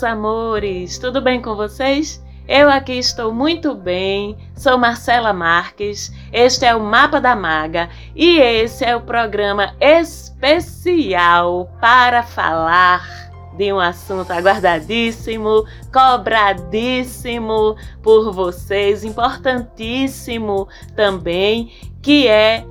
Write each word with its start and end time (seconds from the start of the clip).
meus 0.00 0.04
amores! 0.04 0.98
Tudo 0.98 1.20
bem 1.20 1.42
com 1.42 1.54
vocês? 1.54 2.24
Eu 2.48 2.70
aqui 2.70 2.94
estou 2.94 3.34
muito 3.34 3.74
bem. 3.74 4.36
Sou 4.56 4.78
Marcela 4.78 5.32
Marques. 5.32 6.10
Este 6.32 6.64
é 6.64 6.74
o 6.74 6.80
Mapa 6.80 7.20
da 7.20 7.36
Maga 7.36 7.90
e 8.14 8.38
esse 8.38 8.82
é 8.84 8.96
o 8.96 9.02
programa 9.02 9.74
especial 9.78 11.70
para 11.80 12.22
falar 12.22 13.30
de 13.56 13.70
um 13.72 13.78
assunto 13.78 14.30
aguardadíssimo, 14.30 15.66
cobradíssimo 15.92 17.76
por 18.02 18.32
vocês, 18.32 19.04
importantíssimo 19.04 20.66
também, 20.96 21.70
que 22.00 22.26
é 22.26 22.64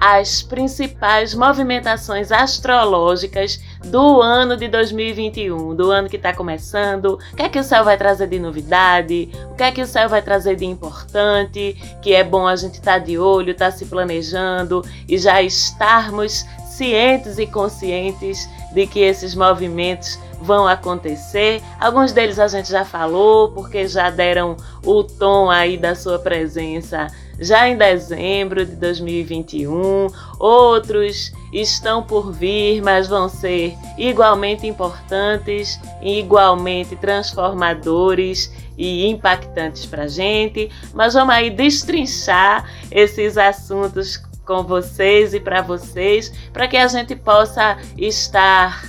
as 0.00 0.42
principais 0.42 1.34
movimentações 1.34 2.30
astrológicas 2.30 3.60
do 3.84 4.20
ano 4.20 4.56
de 4.56 4.68
2021, 4.68 5.74
do 5.74 5.90
ano 5.90 6.08
que 6.08 6.16
está 6.16 6.34
começando. 6.34 7.18
O 7.32 7.36
que 7.36 7.42
é 7.42 7.48
que 7.48 7.58
o 7.58 7.64
céu 7.64 7.84
vai 7.84 7.96
trazer 7.96 8.26
de 8.26 8.38
novidade? 8.38 9.30
O 9.50 9.54
que 9.54 9.62
é 9.62 9.72
que 9.72 9.82
o 9.82 9.86
céu 9.86 10.08
vai 10.08 10.22
trazer 10.22 10.56
de 10.56 10.64
importante? 10.64 11.76
Que 12.02 12.14
é 12.14 12.22
bom 12.22 12.46
a 12.46 12.56
gente 12.56 12.74
estar 12.74 12.92
tá 12.92 12.98
de 12.98 13.18
olho, 13.18 13.52
estar 13.52 13.70
tá 13.70 13.76
se 13.76 13.86
planejando 13.86 14.84
e 15.08 15.16
já 15.18 15.42
estarmos 15.42 16.44
cientes 16.66 17.38
e 17.38 17.46
conscientes 17.46 18.48
de 18.72 18.86
que 18.86 19.00
esses 19.00 19.34
movimentos 19.34 20.18
vão 20.42 20.68
acontecer. 20.68 21.62
Alguns 21.80 22.12
deles 22.12 22.38
a 22.38 22.46
gente 22.46 22.70
já 22.70 22.84
falou, 22.84 23.50
porque 23.52 23.88
já 23.88 24.10
deram 24.10 24.56
o 24.84 25.02
tom 25.02 25.50
aí 25.50 25.78
da 25.78 25.94
sua 25.94 26.18
presença 26.18 27.06
já 27.38 27.68
em 27.68 27.76
dezembro 27.76 28.64
de 28.64 28.76
2021. 28.76 30.08
Outros 30.38 31.32
estão 31.52 32.02
por 32.02 32.32
vir, 32.32 32.82
mas 32.82 33.08
vão 33.08 33.28
ser 33.28 33.74
igualmente 33.98 34.66
importantes, 34.66 35.80
igualmente 36.02 36.96
transformadores 36.96 38.52
e 38.76 39.06
impactantes 39.06 39.86
para 39.86 40.04
a 40.04 40.08
gente. 40.08 40.70
Mas 40.94 41.14
vamos 41.14 41.34
aí 41.34 41.50
destrinchar 41.50 42.68
esses 42.90 43.36
assuntos 43.36 44.16
com 44.44 44.62
vocês 44.62 45.34
e 45.34 45.40
para 45.40 45.60
vocês, 45.60 46.32
para 46.52 46.68
que 46.68 46.76
a 46.76 46.86
gente 46.86 47.16
possa 47.16 47.76
estar 47.98 48.88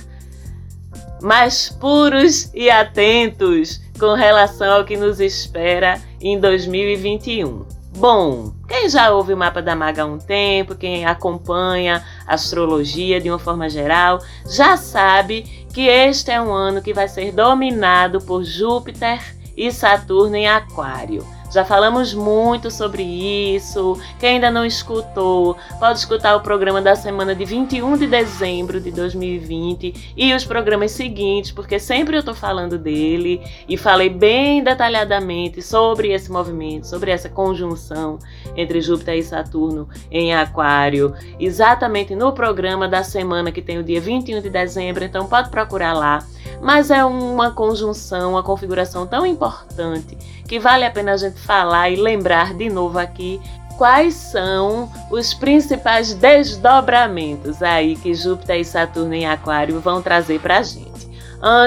mais 1.20 1.68
puros 1.68 2.50
e 2.54 2.70
atentos 2.70 3.80
com 3.98 4.14
relação 4.14 4.76
ao 4.76 4.84
que 4.84 4.96
nos 4.96 5.18
espera 5.18 6.00
em 6.20 6.38
2021. 6.38 7.77
Bom, 7.98 8.52
quem 8.68 8.88
já 8.88 9.10
ouve 9.10 9.34
o 9.34 9.36
mapa 9.36 9.60
da 9.60 9.74
maga 9.74 10.04
há 10.04 10.06
um 10.06 10.18
tempo, 10.18 10.76
quem 10.76 11.04
acompanha 11.04 12.04
astrologia 12.28 13.20
de 13.20 13.28
uma 13.28 13.40
forma 13.40 13.68
geral, 13.68 14.20
já 14.48 14.76
sabe 14.76 15.66
que 15.74 15.88
este 15.88 16.30
é 16.30 16.40
um 16.40 16.52
ano 16.52 16.80
que 16.80 16.94
vai 16.94 17.08
ser 17.08 17.32
dominado 17.32 18.20
por 18.20 18.44
Júpiter 18.44 19.20
e 19.56 19.72
Saturno 19.72 20.36
em 20.36 20.46
Aquário. 20.46 21.26
Já 21.50 21.64
falamos 21.64 22.12
muito 22.12 22.70
sobre 22.70 23.02
isso. 23.02 23.98
Quem 24.18 24.34
ainda 24.34 24.50
não 24.50 24.66
escutou, 24.66 25.56
pode 25.78 25.98
escutar 25.98 26.36
o 26.36 26.40
programa 26.40 26.82
da 26.82 26.94
semana 26.94 27.34
de 27.34 27.44
21 27.44 27.96
de 27.96 28.06
dezembro 28.06 28.78
de 28.80 28.90
2020 28.90 30.12
e 30.14 30.34
os 30.34 30.44
programas 30.44 30.90
seguintes, 30.90 31.50
porque 31.50 31.78
sempre 31.78 32.16
eu 32.16 32.20
estou 32.20 32.34
falando 32.34 32.76
dele 32.76 33.40
e 33.66 33.78
falei 33.78 34.10
bem 34.10 34.62
detalhadamente 34.62 35.62
sobre 35.62 36.12
esse 36.12 36.30
movimento, 36.30 36.86
sobre 36.86 37.10
essa 37.10 37.30
conjunção 37.30 38.18
entre 38.56 38.80
Júpiter 38.80 39.16
e 39.16 39.22
Saturno 39.22 39.88
em 40.10 40.34
Aquário, 40.34 41.14
exatamente 41.38 42.14
no 42.14 42.32
programa 42.32 42.88
da 42.88 43.02
semana 43.02 43.52
que 43.52 43.62
tem 43.62 43.78
o 43.78 43.82
dia 43.82 44.00
21 44.00 44.40
de 44.40 44.50
dezembro. 44.50 45.04
Então 45.04 45.26
pode 45.26 45.50
procurar 45.50 45.92
lá 45.92 46.24
mas 46.60 46.90
é 46.90 47.04
uma 47.04 47.52
conjunção, 47.52 48.32
uma 48.32 48.42
configuração 48.42 49.06
tão 49.06 49.24
importante 49.24 50.16
que 50.46 50.58
vale 50.58 50.84
a 50.84 50.90
pena 50.90 51.12
a 51.12 51.16
gente 51.16 51.38
falar 51.38 51.90
e 51.90 51.96
lembrar 51.96 52.54
de 52.54 52.68
novo 52.68 52.98
aqui 52.98 53.40
quais 53.76 54.14
são 54.14 54.90
os 55.10 55.32
principais 55.32 56.14
desdobramentos 56.14 57.62
aí 57.62 57.94
que 57.94 58.12
Júpiter 58.12 58.60
e 58.60 58.64
Saturno 58.64 59.14
em 59.14 59.26
Aquário 59.26 59.78
vão 59.80 60.02
trazer 60.02 60.40
para 60.40 60.58
a 60.58 60.62
gente. 60.62 61.08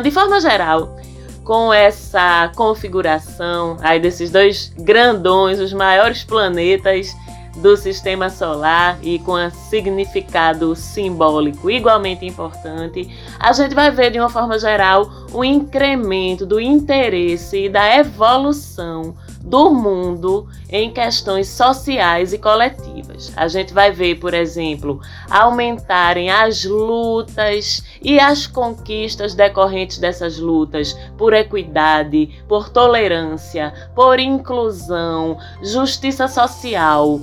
de 0.03 0.11
forma 0.11 0.41
geral, 0.41 0.97
com 1.44 1.74
essa 1.74 2.52
configuração 2.56 3.78
aí 3.81 4.00
desses 4.00 4.29
dois 4.31 4.74
grandões, 4.78 5.59
os 5.59 5.74
maiores 5.74 6.24
planetas 6.24 7.16
do 7.57 7.75
sistema 7.75 8.29
solar 8.29 8.97
e 9.02 9.19
com 9.19 9.34
um 9.34 9.50
significado 9.50 10.75
simbólico 10.75 11.69
igualmente 11.69 12.25
importante, 12.25 13.09
a 13.40 13.52
gente 13.52 13.75
vai 13.75 13.91
ver 13.91 14.12
de 14.12 14.19
uma 14.19 14.29
forma 14.29 14.57
geral 14.57 15.09
o 15.34 15.44
incremento 15.44 16.46
do 16.46 16.59
interesse 16.59 17.66
e 17.66 17.69
da 17.69 17.97
evolução 17.97 19.16
do 19.44 19.72
mundo 19.72 20.47
em 20.69 20.91
questões 20.91 21.47
sociais 21.47 22.34
e 22.34 22.38
coletivas. 22.38 23.31
A 23.35 23.47
gente 23.47 23.74
vai 23.74 23.91
ver, 23.91 24.16
por 24.16 24.34
exemplo, 24.34 25.02
aumentarem 25.29 26.29
as 26.29 26.63
lutas 26.63 27.84
e 28.02 28.19
as 28.19 28.47
conquistas 28.47 29.34
decorrentes 29.34 29.97
dessas 29.97 30.40
lutas 30.40 30.97
por 31.18 31.34
equidade, 31.34 32.44
por 32.47 32.69
tolerância, 32.69 33.74
por 33.96 34.19
inclusão, 34.19 35.38
justiça 35.62 36.28
social 36.28 37.19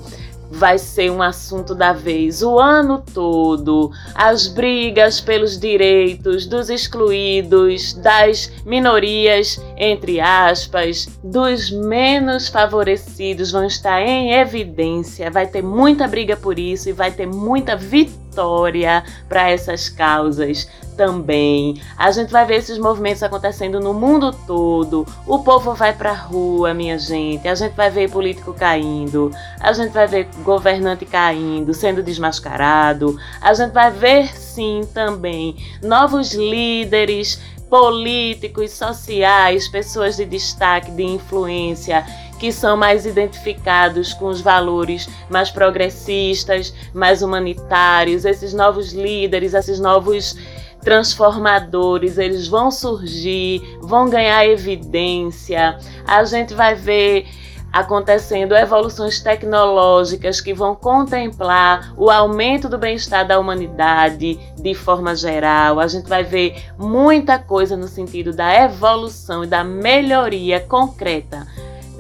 vai 0.50 0.78
ser 0.78 1.10
um 1.10 1.22
assunto 1.22 1.75
da 1.75 1.92
vez 1.92 2.42
o 2.42 2.59
ano 2.59 3.03
todo. 3.14 3.91
As 4.14 4.48
brigas 4.48 5.20
pelos 5.20 5.59
direitos 5.59 6.47
dos 6.47 6.70
excluídos, 6.70 7.92
das 7.94 8.50
minorias, 8.64 9.60
entre 9.76 10.20
aspas, 10.20 11.08
dos 11.22 11.70
menos 11.70 12.48
favorecidos 12.48 13.53
vão 13.53 13.64
estar 13.64 14.00
em 14.00 14.32
evidência. 14.32 15.31
Vai 15.31 15.47
ter 15.47 15.62
muita 15.62 16.08
briga 16.08 16.37
por 16.37 16.58
isso 16.58 16.88
e 16.88 16.92
vai 16.92 17.10
ter 17.10 17.26
muita 17.26 17.76
vitória 17.76 18.18
história 18.28 19.03
para 19.28 19.50
essas 19.50 19.89
causas 19.89 20.69
também. 20.97 21.81
A 21.97 22.11
gente 22.11 22.31
vai 22.31 22.44
ver 22.44 22.56
esses 22.56 22.78
movimentos 22.78 23.22
acontecendo 23.22 23.81
no 23.81 23.94
mundo 23.94 24.33
todo. 24.47 25.06
O 25.27 25.39
povo 25.41 25.75
vai 25.75 25.93
para 25.93 26.11
a 26.11 26.15
rua, 26.15 26.75
minha 26.75 26.99
gente. 26.99 27.47
A 27.49 27.55
gente 27.55 27.75
vai 27.75 27.91
ver 27.91 28.11
político 28.11 28.53
caindo. 28.53 29.31
A 29.61 29.72
gente 29.72 29.93
vai 29.93 30.06
ver 30.06 30.28
governante 30.43 31.06
caindo, 31.06 31.72
sendo 31.72 32.03
desmascarado. 32.03 33.19
A 33.41 33.55
gente 33.55 33.72
vai 33.72 33.91
ver 33.91 34.28
sim 34.37 34.83
também 34.93 35.56
novos 35.83 36.33
líderes 36.33 37.41
políticos, 37.69 38.72
sociais, 38.72 39.69
pessoas 39.69 40.17
de 40.17 40.25
destaque, 40.25 40.91
de 40.91 41.05
influência 41.05 42.05
que 42.38 42.53
são 42.53 42.76
mais 42.76 43.04
identificados 43.04 44.15
com 44.15 44.26
os 44.26 44.41
valores 44.41 45.09
mais 45.28 45.50
progressistas, 45.50 46.72
mais 46.94 47.22
humanitários, 47.22 48.25
esses 48.25 48.54
novos 48.54 48.93
líderes, 48.93 49.54
esses 49.54 49.81
novos 49.81 50.37
transformadores, 50.81 52.19
eles 52.19 52.47
vão 52.47 52.71
surgir, 52.71 53.60
vão 53.82 54.09
ganhar 54.09 54.47
evidência. 54.47 55.78
A 56.06 56.25
gente 56.25 56.54
vai 56.54 56.75
ver 56.75 57.26
acontecendo 57.72 58.56
evoluções 58.56 59.20
tecnológicas 59.20 60.41
que 60.41 60.55
vão 60.55 60.75
contemplar 60.75 61.93
o 61.97 62.10
aumento 62.10 62.69
do 62.69 62.78
bem-estar 62.78 63.26
da 63.26 63.38
humanidade 63.38 64.38
de 64.56 64.75
forma 64.75 65.15
geral. 65.15 65.78
A 65.78 65.87
gente 65.87 66.08
vai 66.08 66.25
ver 66.25 66.64
muita 66.79 67.38
coisa 67.38 67.76
no 67.76 67.87
sentido 67.87 68.32
da 68.32 68.64
evolução 68.64 69.44
e 69.44 69.46
da 69.46 69.62
melhoria 69.62 70.61
concreta 70.61 71.46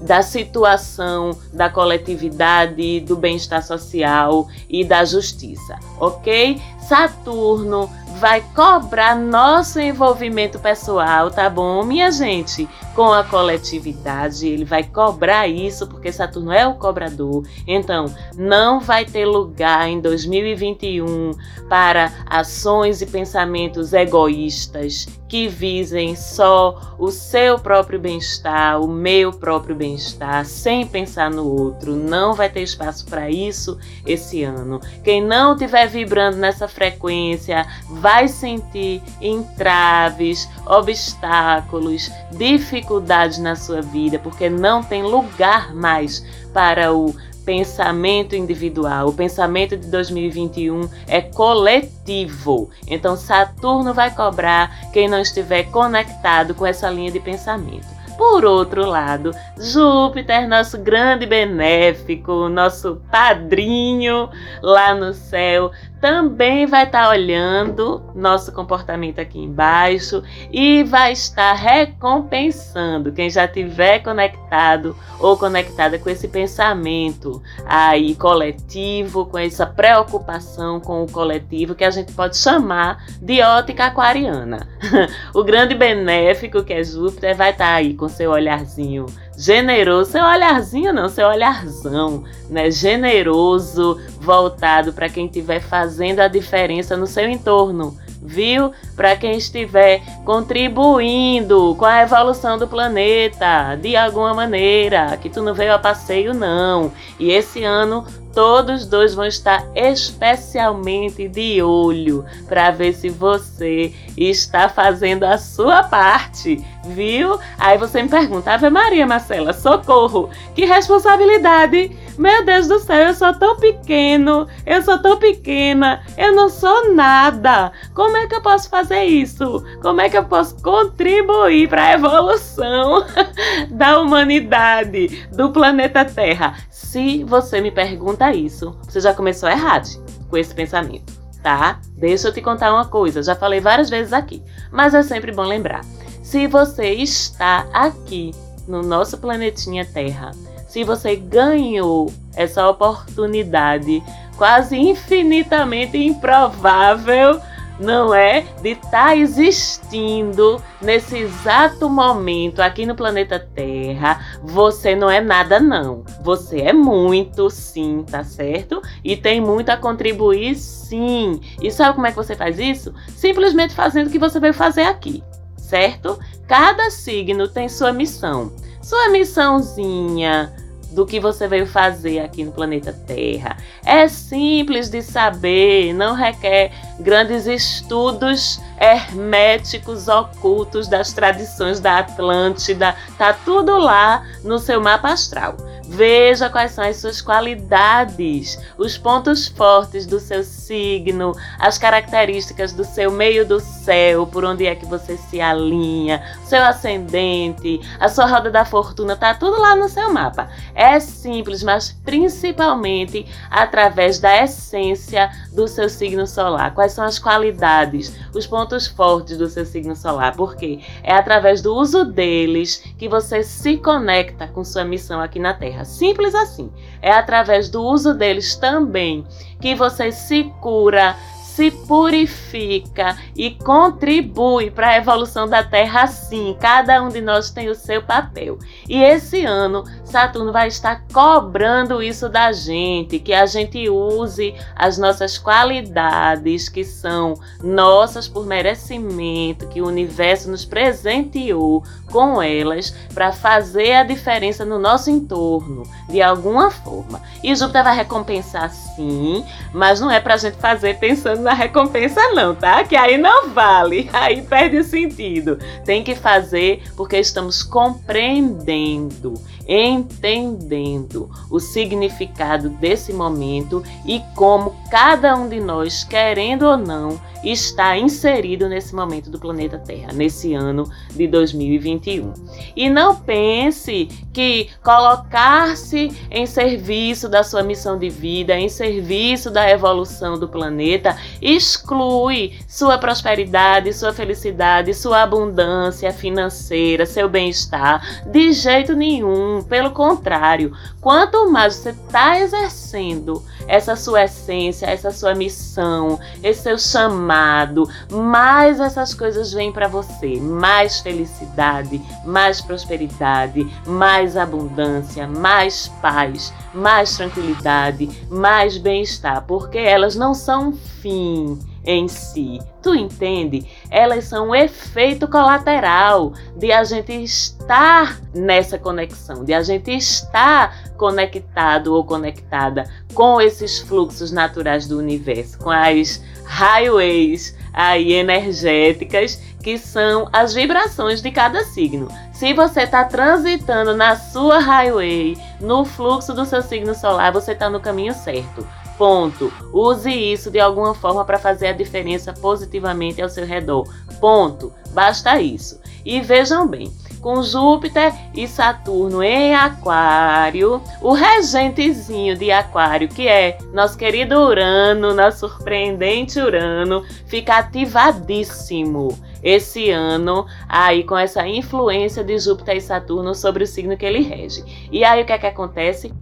da 0.02 0.22
situação 0.22 1.36
da 1.52 1.68
coletividade, 1.68 3.00
do 3.00 3.16
bem-estar 3.16 3.64
social 3.64 4.48
e 4.68 4.84
da 4.84 5.04
justiça, 5.04 5.78
ok? 5.98 6.60
Saturno 6.88 7.90
vai 8.18 8.42
cobrar 8.54 9.14
nosso 9.14 9.78
envolvimento 9.78 10.58
pessoal, 10.58 11.30
tá 11.30 11.48
bom, 11.48 11.84
minha 11.84 12.10
gente? 12.10 12.68
Com 12.94 13.12
a 13.12 13.22
coletividade, 13.22 14.48
ele 14.48 14.64
vai 14.64 14.82
cobrar 14.82 15.46
isso 15.46 15.86
porque 15.86 16.10
Saturno 16.10 16.50
é 16.50 16.66
o 16.66 16.74
cobrador. 16.74 17.46
Então, 17.64 18.06
não 18.36 18.80
vai 18.80 19.04
ter 19.04 19.24
lugar 19.24 19.88
em 19.88 20.00
2021 20.00 21.30
para 21.68 22.10
ações 22.26 23.00
e 23.00 23.06
pensamentos 23.06 23.92
egoístas 23.92 25.06
que 25.28 25.46
visem 25.46 26.16
só 26.16 26.96
o 26.98 27.10
seu 27.10 27.58
próprio 27.58 28.00
bem-estar, 28.00 28.80
o 28.80 28.88
meu 28.88 29.30
próprio 29.30 29.76
bem-estar, 29.76 30.44
sem 30.46 30.86
pensar 30.86 31.30
no 31.30 31.46
outro. 31.46 31.94
Não 31.94 32.32
vai 32.32 32.48
ter 32.48 32.62
espaço 32.62 33.04
para 33.06 33.30
isso 33.30 33.78
esse 34.06 34.42
ano. 34.42 34.80
Quem 35.04 35.22
não 35.22 35.52
estiver 35.52 35.86
vibrando 35.86 36.38
nessa 36.38 36.66
frequência 36.78 37.66
vai 37.90 38.28
sentir 38.28 39.02
entraves, 39.20 40.48
obstáculos, 40.64 42.08
dificuldades 42.30 43.38
na 43.38 43.56
sua 43.56 43.82
vida, 43.82 44.20
porque 44.20 44.48
não 44.48 44.80
tem 44.82 45.02
lugar 45.02 45.74
mais 45.74 46.24
para 46.54 46.94
o 46.94 47.12
pensamento 47.44 48.36
individual. 48.36 49.08
O 49.08 49.12
pensamento 49.12 49.76
de 49.76 49.88
2021 49.88 50.88
é 51.08 51.20
coletivo. 51.20 52.70
Então, 52.86 53.16
Saturno 53.16 53.92
vai 53.92 54.14
cobrar 54.14 54.90
quem 54.92 55.08
não 55.08 55.18
estiver 55.18 55.64
conectado 55.64 56.54
com 56.54 56.64
essa 56.64 56.88
linha 56.90 57.10
de 57.10 57.18
pensamento. 57.18 57.98
Por 58.18 58.44
outro 58.44 58.84
lado, 58.84 59.30
Júpiter, 59.56 60.48
nosso 60.48 60.76
grande 60.76 61.24
benéfico, 61.24 62.48
nosso 62.48 63.00
padrinho 63.12 64.28
lá 64.60 64.92
no 64.92 65.14
céu, 65.14 65.70
também 66.00 66.66
vai 66.66 66.84
estar 66.84 67.04
tá 67.04 67.10
olhando 67.10 68.02
nosso 68.14 68.52
comportamento 68.52 69.18
aqui 69.18 69.38
embaixo 69.38 70.22
e 70.52 70.84
vai 70.84 71.12
estar 71.12 71.52
recompensando 71.54 73.12
quem 73.12 73.28
já 73.28 73.48
tiver 73.48 74.00
conectado 74.00 74.96
ou 75.18 75.36
conectada 75.36 75.98
com 75.98 76.08
esse 76.08 76.28
pensamento 76.28 77.42
aí 77.66 78.14
coletivo, 78.14 79.26
com 79.26 79.38
essa 79.38 79.66
preocupação 79.66 80.80
com 80.80 81.02
o 81.02 81.10
coletivo 81.10 81.74
que 81.74 81.84
a 81.84 81.90
gente 81.90 82.12
pode 82.12 82.36
chamar 82.36 83.04
de 83.20 83.42
ótica 83.42 83.86
aquariana. 83.86 84.68
o 85.34 85.42
grande 85.42 85.74
benéfico 85.74 86.62
que 86.62 86.72
é 86.72 86.84
Júpiter 86.84 87.36
vai 87.36 87.50
estar 87.50 87.64
tá 87.64 87.74
aí 87.74 87.94
com 87.94 88.08
seu 88.08 88.30
olharzinho 88.30 89.06
generoso, 89.38 90.10
seu 90.10 90.24
olharzinho 90.24 90.92
não, 90.92 91.08
seu 91.08 91.28
olharzão, 91.28 92.24
né? 92.50 92.72
Generoso, 92.72 93.96
voltado 94.20 94.92
para 94.92 95.08
quem 95.08 95.26
estiver 95.26 95.60
fazendo 95.60 96.18
a 96.18 96.26
diferença 96.26 96.96
no 96.96 97.06
seu 97.06 97.28
entorno, 97.30 97.96
viu? 98.20 98.72
Para 98.96 99.14
quem 99.14 99.38
estiver 99.38 100.02
contribuindo 100.24 101.76
com 101.78 101.84
a 101.84 102.02
evolução 102.02 102.58
do 102.58 102.66
planeta 102.66 103.76
de 103.80 103.94
alguma 103.94 104.34
maneira, 104.34 105.16
que 105.16 105.30
tu 105.30 105.40
não 105.40 105.54
veio 105.54 105.72
a 105.72 105.78
passeio 105.78 106.34
não. 106.34 106.90
E 107.16 107.30
esse 107.30 107.62
ano 107.62 108.04
todos 108.38 108.86
dois 108.86 109.16
vão 109.16 109.26
estar 109.26 109.66
especialmente 109.74 111.26
de 111.26 111.60
olho 111.60 112.24
para 112.46 112.70
ver 112.70 112.92
se 112.92 113.08
você 113.08 113.92
está 114.16 114.68
fazendo 114.68 115.24
a 115.24 115.36
sua 115.36 115.82
parte, 115.82 116.64
viu? 116.84 117.36
Aí 117.58 117.76
você 117.76 118.00
me 118.00 118.08
pergunta, 118.08 118.52
Ave 118.52 118.70
Maria 118.70 119.08
Marcela, 119.08 119.52
socorro, 119.52 120.30
que 120.54 120.64
responsabilidade! 120.64 121.90
Meu 122.18 122.44
Deus 122.44 122.66
do 122.66 122.80
céu, 122.80 123.08
eu 123.08 123.14
sou 123.14 123.32
tão 123.32 123.56
pequeno, 123.56 124.48
eu 124.66 124.82
sou 124.82 124.98
tão 124.98 125.16
pequena, 125.18 126.02
eu 126.16 126.34
não 126.34 126.48
sou 126.48 126.92
nada. 126.92 127.70
Como 127.94 128.16
é 128.16 128.26
que 128.26 128.34
eu 128.34 128.40
posso 128.40 128.68
fazer 128.68 129.04
isso? 129.04 129.64
Como 129.80 130.00
é 130.00 130.08
que 130.08 130.18
eu 130.18 130.24
posso 130.24 130.60
contribuir 130.60 131.68
para 131.68 131.84
a 131.84 131.92
evolução 131.92 133.04
da 133.70 134.00
humanidade, 134.00 135.28
do 135.32 135.50
planeta 135.50 136.04
Terra? 136.04 136.56
Se 136.80 137.24
você 137.24 137.60
me 137.60 137.72
pergunta 137.72 138.32
isso, 138.32 138.74
você 138.84 139.00
já 139.00 139.12
começou 139.12 139.48
errado 139.48 139.88
com 140.30 140.36
esse 140.36 140.54
pensamento, 140.54 141.12
tá? 141.42 141.80
Deixa 141.96 142.28
eu 142.28 142.32
te 142.32 142.40
contar 142.40 142.72
uma 142.72 142.86
coisa, 142.86 143.20
já 143.20 143.34
falei 143.34 143.60
várias 143.60 143.90
vezes 143.90 144.12
aqui, 144.12 144.40
mas 144.70 144.94
é 144.94 145.02
sempre 145.02 145.32
bom 145.32 145.42
lembrar. 145.42 145.84
Se 146.22 146.46
você 146.46 146.86
está 146.90 147.66
aqui 147.74 148.30
no 148.66 148.80
nosso 148.80 149.18
planetinha 149.18 149.84
Terra, 149.84 150.30
se 150.68 150.84
você 150.84 151.16
ganhou 151.16 152.10
essa 152.34 152.66
oportunidade 152.70 154.00
quase 154.36 154.78
infinitamente 154.78 155.98
improvável 155.98 157.40
não 157.78 158.14
é? 158.14 158.44
De 158.60 158.70
estar 158.70 158.90
tá 158.90 159.16
existindo 159.16 160.60
nesse 160.80 161.18
exato 161.18 161.88
momento 161.88 162.60
aqui 162.60 162.84
no 162.84 162.94
planeta 162.94 163.38
Terra, 163.38 164.38
você 164.42 164.94
não 164.96 165.10
é 165.10 165.20
nada, 165.20 165.60
não. 165.60 166.04
Você 166.22 166.60
é 166.60 166.72
muito, 166.72 167.48
sim, 167.50 168.04
tá 168.10 168.24
certo? 168.24 168.82
E 169.04 169.16
tem 169.16 169.40
muito 169.40 169.70
a 169.70 169.76
contribuir, 169.76 170.54
sim. 170.56 171.40
E 171.62 171.70
sabe 171.70 171.94
como 171.94 172.06
é 172.06 172.10
que 172.10 172.16
você 172.16 172.34
faz 172.34 172.58
isso? 172.58 172.92
Simplesmente 173.16 173.74
fazendo 173.74 174.08
o 174.08 174.10
que 174.10 174.18
você 174.18 174.40
veio 174.40 174.54
fazer 174.54 174.82
aqui, 174.82 175.22
certo? 175.56 176.18
Cada 176.46 176.90
signo 176.90 177.46
tem 177.46 177.68
sua 177.68 177.92
missão. 177.92 178.52
Sua 178.82 179.10
missãozinha 179.10 180.52
do 180.90 181.06
que 181.06 181.20
você 181.20 181.46
veio 181.46 181.66
fazer 181.66 182.20
aqui 182.20 182.44
no 182.44 182.52
planeta 182.52 182.92
Terra. 183.06 183.56
É 183.84 184.08
simples 184.08 184.88
de 184.88 185.02
saber, 185.02 185.92
não 185.92 186.14
requer 186.14 186.72
grandes 187.00 187.46
estudos 187.46 188.60
herméticos 188.80 190.08
ocultos 190.08 190.88
das 190.88 191.12
tradições 191.12 191.80
da 191.80 191.98
Atlântida. 191.98 192.94
Tá 193.16 193.32
tudo 193.32 193.76
lá 193.78 194.24
no 194.42 194.58
seu 194.58 194.80
mapa 194.80 195.08
astral. 195.08 195.56
Veja 195.90 196.50
quais 196.50 196.72
são 196.72 196.84
as 196.84 196.98
suas 196.98 197.22
qualidades, 197.22 198.58
os 198.76 198.98
pontos 198.98 199.48
fortes 199.48 200.04
do 200.04 200.20
seu 200.20 200.44
signo, 200.44 201.32
as 201.58 201.78
características 201.78 202.74
do 202.74 202.84
seu 202.84 203.10
meio 203.10 203.46
do 203.46 203.58
céu, 203.58 204.26
por 204.26 204.44
onde 204.44 204.66
é 204.66 204.74
que 204.74 204.84
você 204.84 205.16
se 205.16 205.40
alinha, 205.40 206.22
seu 206.44 206.62
ascendente, 206.62 207.80
a 207.98 208.06
sua 208.06 208.26
roda 208.26 208.50
da 208.50 208.66
fortuna, 208.66 209.16
tá 209.16 209.32
tudo 209.32 209.58
lá 209.58 209.74
no 209.74 209.88
seu 209.88 210.12
mapa. 210.12 210.50
É 210.74 211.00
simples, 211.00 211.62
mas 211.62 211.90
principalmente 212.04 213.26
através 213.50 214.18
da 214.18 214.44
essência 214.44 215.30
do 215.54 215.66
seu 215.66 215.88
signo 215.88 216.26
solar. 216.26 216.74
Quais 216.74 216.92
são 216.92 217.04
as 217.04 217.18
qualidades, 217.18 218.14
os 218.34 218.46
pontos 218.46 218.86
fortes 218.86 219.38
do 219.38 219.48
seu 219.48 219.64
signo 219.64 219.96
solar? 219.96 220.36
Porque 220.36 220.80
é 221.02 221.14
através 221.14 221.62
do 221.62 221.74
uso 221.74 222.04
deles 222.04 222.84
que 222.98 223.08
você 223.08 223.42
se 223.42 223.78
conecta 223.78 224.46
com 224.48 224.62
sua 224.62 224.84
missão 224.84 225.18
aqui 225.18 225.38
na 225.38 225.54
Terra 225.54 225.77
terra. 225.78 225.84
Simples 225.84 226.34
assim. 226.34 226.70
É 227.00 227.12
através 227.12 227.68
do 227.68 227.82
uso 227.82 228.14
deles 228.14 228.56
também 228.56 229.24
que 229.60 229.74
você 229.74 230.10
se 230.12 230.44
cura, 230.60 231.16
se 231.58 231.72
purifica 231.72 233.16
e 233.34 233.50
contribui 233.50 234.70
para 234.70 234.90
a 234.90 234.96
evolução 234.96 235.48
da 235.48 235.64
Terra 235.64 236.06
sim. 236.06 236.56
Cada 236.60 237.02
um 237.02 237.08
de 237.08 237.20
nós 237.20 237.50
tem 237.50 237.68
o 237.68 237.74
seu 237.74 238.00
papel. 238.00 238.60
E 238.88 239.02
esse 239.02 239.44
ano 239.44 239.82
Saturno 240.04 240.52
vai 240.52 240.68
estar 240.68 241.02
cobrando 241.12 242.00
isso 242.00 242.28
da 242.28 242.52
gente, 242.52 243.18
que 243.18 243.34
a 243.34 243.44
gente 243.44 243.90
use 243.90 244.54
as 244.76 244.98
nossas 244.98 245.36
qualidades 245.36 246.68
que 246.68 246.84
são 246.84 247.34
nossas 247.60 248.28
por 248.28 248.46
merecimento, 248.46 249.66
que 249.66 249.82
o 249.82 249.88
universo 249.88 250.48
nos 250.48 250.64
presenteou 250.64 251.82
com 252.08 252.40
elas 252.40 252.94
para 253.12 253.32
fazer 253.32 253.94
a 253.94 254.04
diferença 254.04 254.64
no 254.64 254.78
nosso 254.78 255.10
entorno, 255.10 255.82
de 256.08 256.22
alguma 256.22 256.70
forma. 256.70 257.20
E 257.42 257.54
Júpiter 257.54 257.82
vai 257.82 257.96
recompensar 257.96 258.70
sim, 258.70 259.44
mas 259.72 260.00
não 260.00 260.08
é 260.08 260.20
para 260.20 260.34
a 260.34 260.38
gente 260.38 260.56
fazer 260.56 260.98
pensando 260.98 261.47
na 261.48 261.54
recompensa 261.54 262.20
não, 262.34 262.54
tá? 262.54 262.84
Que 262.84 262.94
aí 262.94 263.16
não 263.16 263.48
vale, 263.48 264.08
aí 264.12 264.42
perde 264.42 264.76
o 264.76 264.84
sentido. 264.84 265.58
Tem 265.82 266.04
que 266.04 266.14
fazer 266.14 266.82
porque 266.94 267.16
estamos 267.16 267.62
compreendendo 267.62 269.32
entendendo 269.68 271.30
o 271.50 271.60
significado 271.60 272.70
desse 272.70 273.12
momento 273.12 273.84
e 274.06 274.22
como 274.34 274.74
cada 274.90 275.36
um 275.36 275.46
de 275.46 275.60
nós, 275.60 276.02
querendo 276.02 276.62
ou 276.62 276.76
não, 276.78 277.20
está 277.44 277.96
inserido 277.96 278.68
nesse 278.68 278.94
momento 278.94 279.30
do 279.30 279.38
planeta 279.38 279.78
Terra, 279.78 280.12
nesse 280.12 280.54
ano 280.54 280.90
de 281.14 281.26
2021. 281.28 282.32
E 282.74 282.88
não 282.88 283.14
pense 283.14 284.08
que 284.32 284.70
colocar-se 284.82 286.10
em 286.30 286.46
serviço 286.46 287.28
da 287.28 287.44
sua 287.44 287.62
missão 287.62 287.98
de 287.98 288.08
vida, 288.08 288.58
em 288.58 288.68
serviço 288.68 289.50
da 289.50 289.70
evolução 289.70 290.38
do 290.38 290.48
planeta, 290.48 291.16
exclui 291.40 292.58
sua 292.68 292.98
prosperidade, 292.98 293.92
sua 293.92 294.12
felicidade, 294.12 294.94
sua 294.94 295.22
abundância 295.22 296.12
financeira, 296.12 297.06
seu 297.06 297.28
bem-estar. 297.28 298.22
De 298.26 298.52
jeito 298.52 298.94
nenhum. 298.94 299.62
Pelo 299.62 299.90
contrário, 299.90 300.72
quanto 301.00 301.50
mais 301.50 301.74
você 301.74 301.90
está 301.90 302.38
exercendo 302.38 303.42
essa 303.66 303.94
sua 303.96 304.24
essência, 304.24 304.86
essa 304.86 305.10
sua 305.10 305.34
missão, 305.34 306.18
esse 306.42 306.62
seu 306.62 306.78
chamado, 306.78 307.88
mais 308.10 308.80
essas 308.80 309.14
coisas 309.14 309.52
vêm 309.52 309.72
para 309.72 309.88
você, 309.88 310.40
mais 310.40 311.00
felicidade, 311.00 312.00
mais 312.24 312.60
prosperidade, 312.60 313.66
mais 313.86 314.36
abundância, 314.36 315.26
mais 315.26 315.88
paz, 316.02 316.52
mais 316.78 317.16
tranquilidade, 317.16 318.08
mais 318.30 318.78
bem-estar, 318.78 319.44
porque 319.46 319.78
elas 319.78 320.14
não 320.14 320.32
são 320.32 320.68
um 320.68 320.72
fim 320.72 321.58
em 321.84 322.06
si. 322.06 322.58
Tu 322.82 322.94
entende? 322.94 323.66
Elas 323.90 324.24
são 324.24 324.50
um 324.50 324.54
efeito 324.54 325.26
colateral 325.26 326.32
de 326.56 326.70
a 326.70 326.84
gente 326.84 327.12
estar 327.12 328.20
nessa 328.34 328.78
conexão, 328.78 329.44
de 329.44 329.54
a 329.54 329.62
gente 329.62 329.90
estar 329.90 330.92
conectado 330.96 331.94
ou 331.94 332.04
conectada 332.04 332.84
com 333.14 333.40
esses 333.40 333.78
fluxos 333.78 334.30
naturais 334.30 334.86
do 334.86 334.98
universo, 334.98 335.58
com 335.58 335.70
as 335.70 336.22
highways 336.44 337.56
aí 337.72 338.12
energéticas 338.12 339.40
que 339.68 339.76
são 339.76 340.30
as 340.32 340.54
vibrações 340.54 341.20
de 341.20 341.30
cada 341.30 341.62
signo. 341.62 342.08
Se 342.32 342.54
você 342.54 342.84
está 342.84 343.04
transitando 343.04 343.94
na 343.94 344.16
sua 344.16 344.58
highway, 344.58 345.36
no 345.60 345.84
fluxo 345.84 346.32
do 346.32 346.46
seu 346.46 346.62
signo 346.62 346.94
solar, 346.94 347.32
você 347.32 347.52
está 347.52 347.68
no 347.68 347.78
caminho 347.78 348.14
certo. 348.14 348.66
Ponto. 348.96 349.52
Use 349.70 350.10
isso 350.10 350.50
de 350.50 350.58
alguma 350.58 350.94
forma 350.94 351.22
para 351.22 351.38
fazer 351.38 351.66
a 351.66 351.72
diferença 351.72 352.32
positivamente 352.32 353.20
ao 353.20 353.28
seu 353.28 353.44
redor. 353.44 353.86
Ponto. 354.18 354.72
Basta 354.94 355.38
isso. 355.38 355.78
E 356.02 356.18
vejam 356.22 356.66
bem, 356.66 356.90
com 357.20 357.42
Júpiter 357.42 358.14
e 358.34 358.48
Saturno 358.48 359.22
em 359.22 359.54
Aquário, 359.54 360.80
o 361.02 361.12
regentezinho 361.12 362.38
de 362.38 362.50
Aquário, 362.50 363.06
que 363.06 363.28
é 363.28 363.58
nosso 363.74 363.98
querido 363.98 364.34
Urano, 364.34 365.12
nosso 365.12 365.40
surpreendente 365.40 366.40
Urano, 366.40 367.04
fica 367.26 367.58
ativadíssimo 367.58 369.27
esse 369.42 369.90
ano 369.90 370.46
aí 370.68 371.04
com 371.04 371.16
essa 371.16 371.46
influência 371.46 372.24
de 372.24 372.38
Júpiter 372.38 372.76
e 372.76 372.80
Saturno 372.80 373.34
sobre 373.34 373.64
o 373.64 373.66
signo 373.66 373.96
que 373.96 374.06
ele 374.06 374.20
rege. 374.20 374.64
E 374.90 375.04
aí 375.04 375.22
o 375.22 375.26
que 375.26 375.32
é 375.32 375.38
que 375.38 375.46
acontece? 375.46 376.12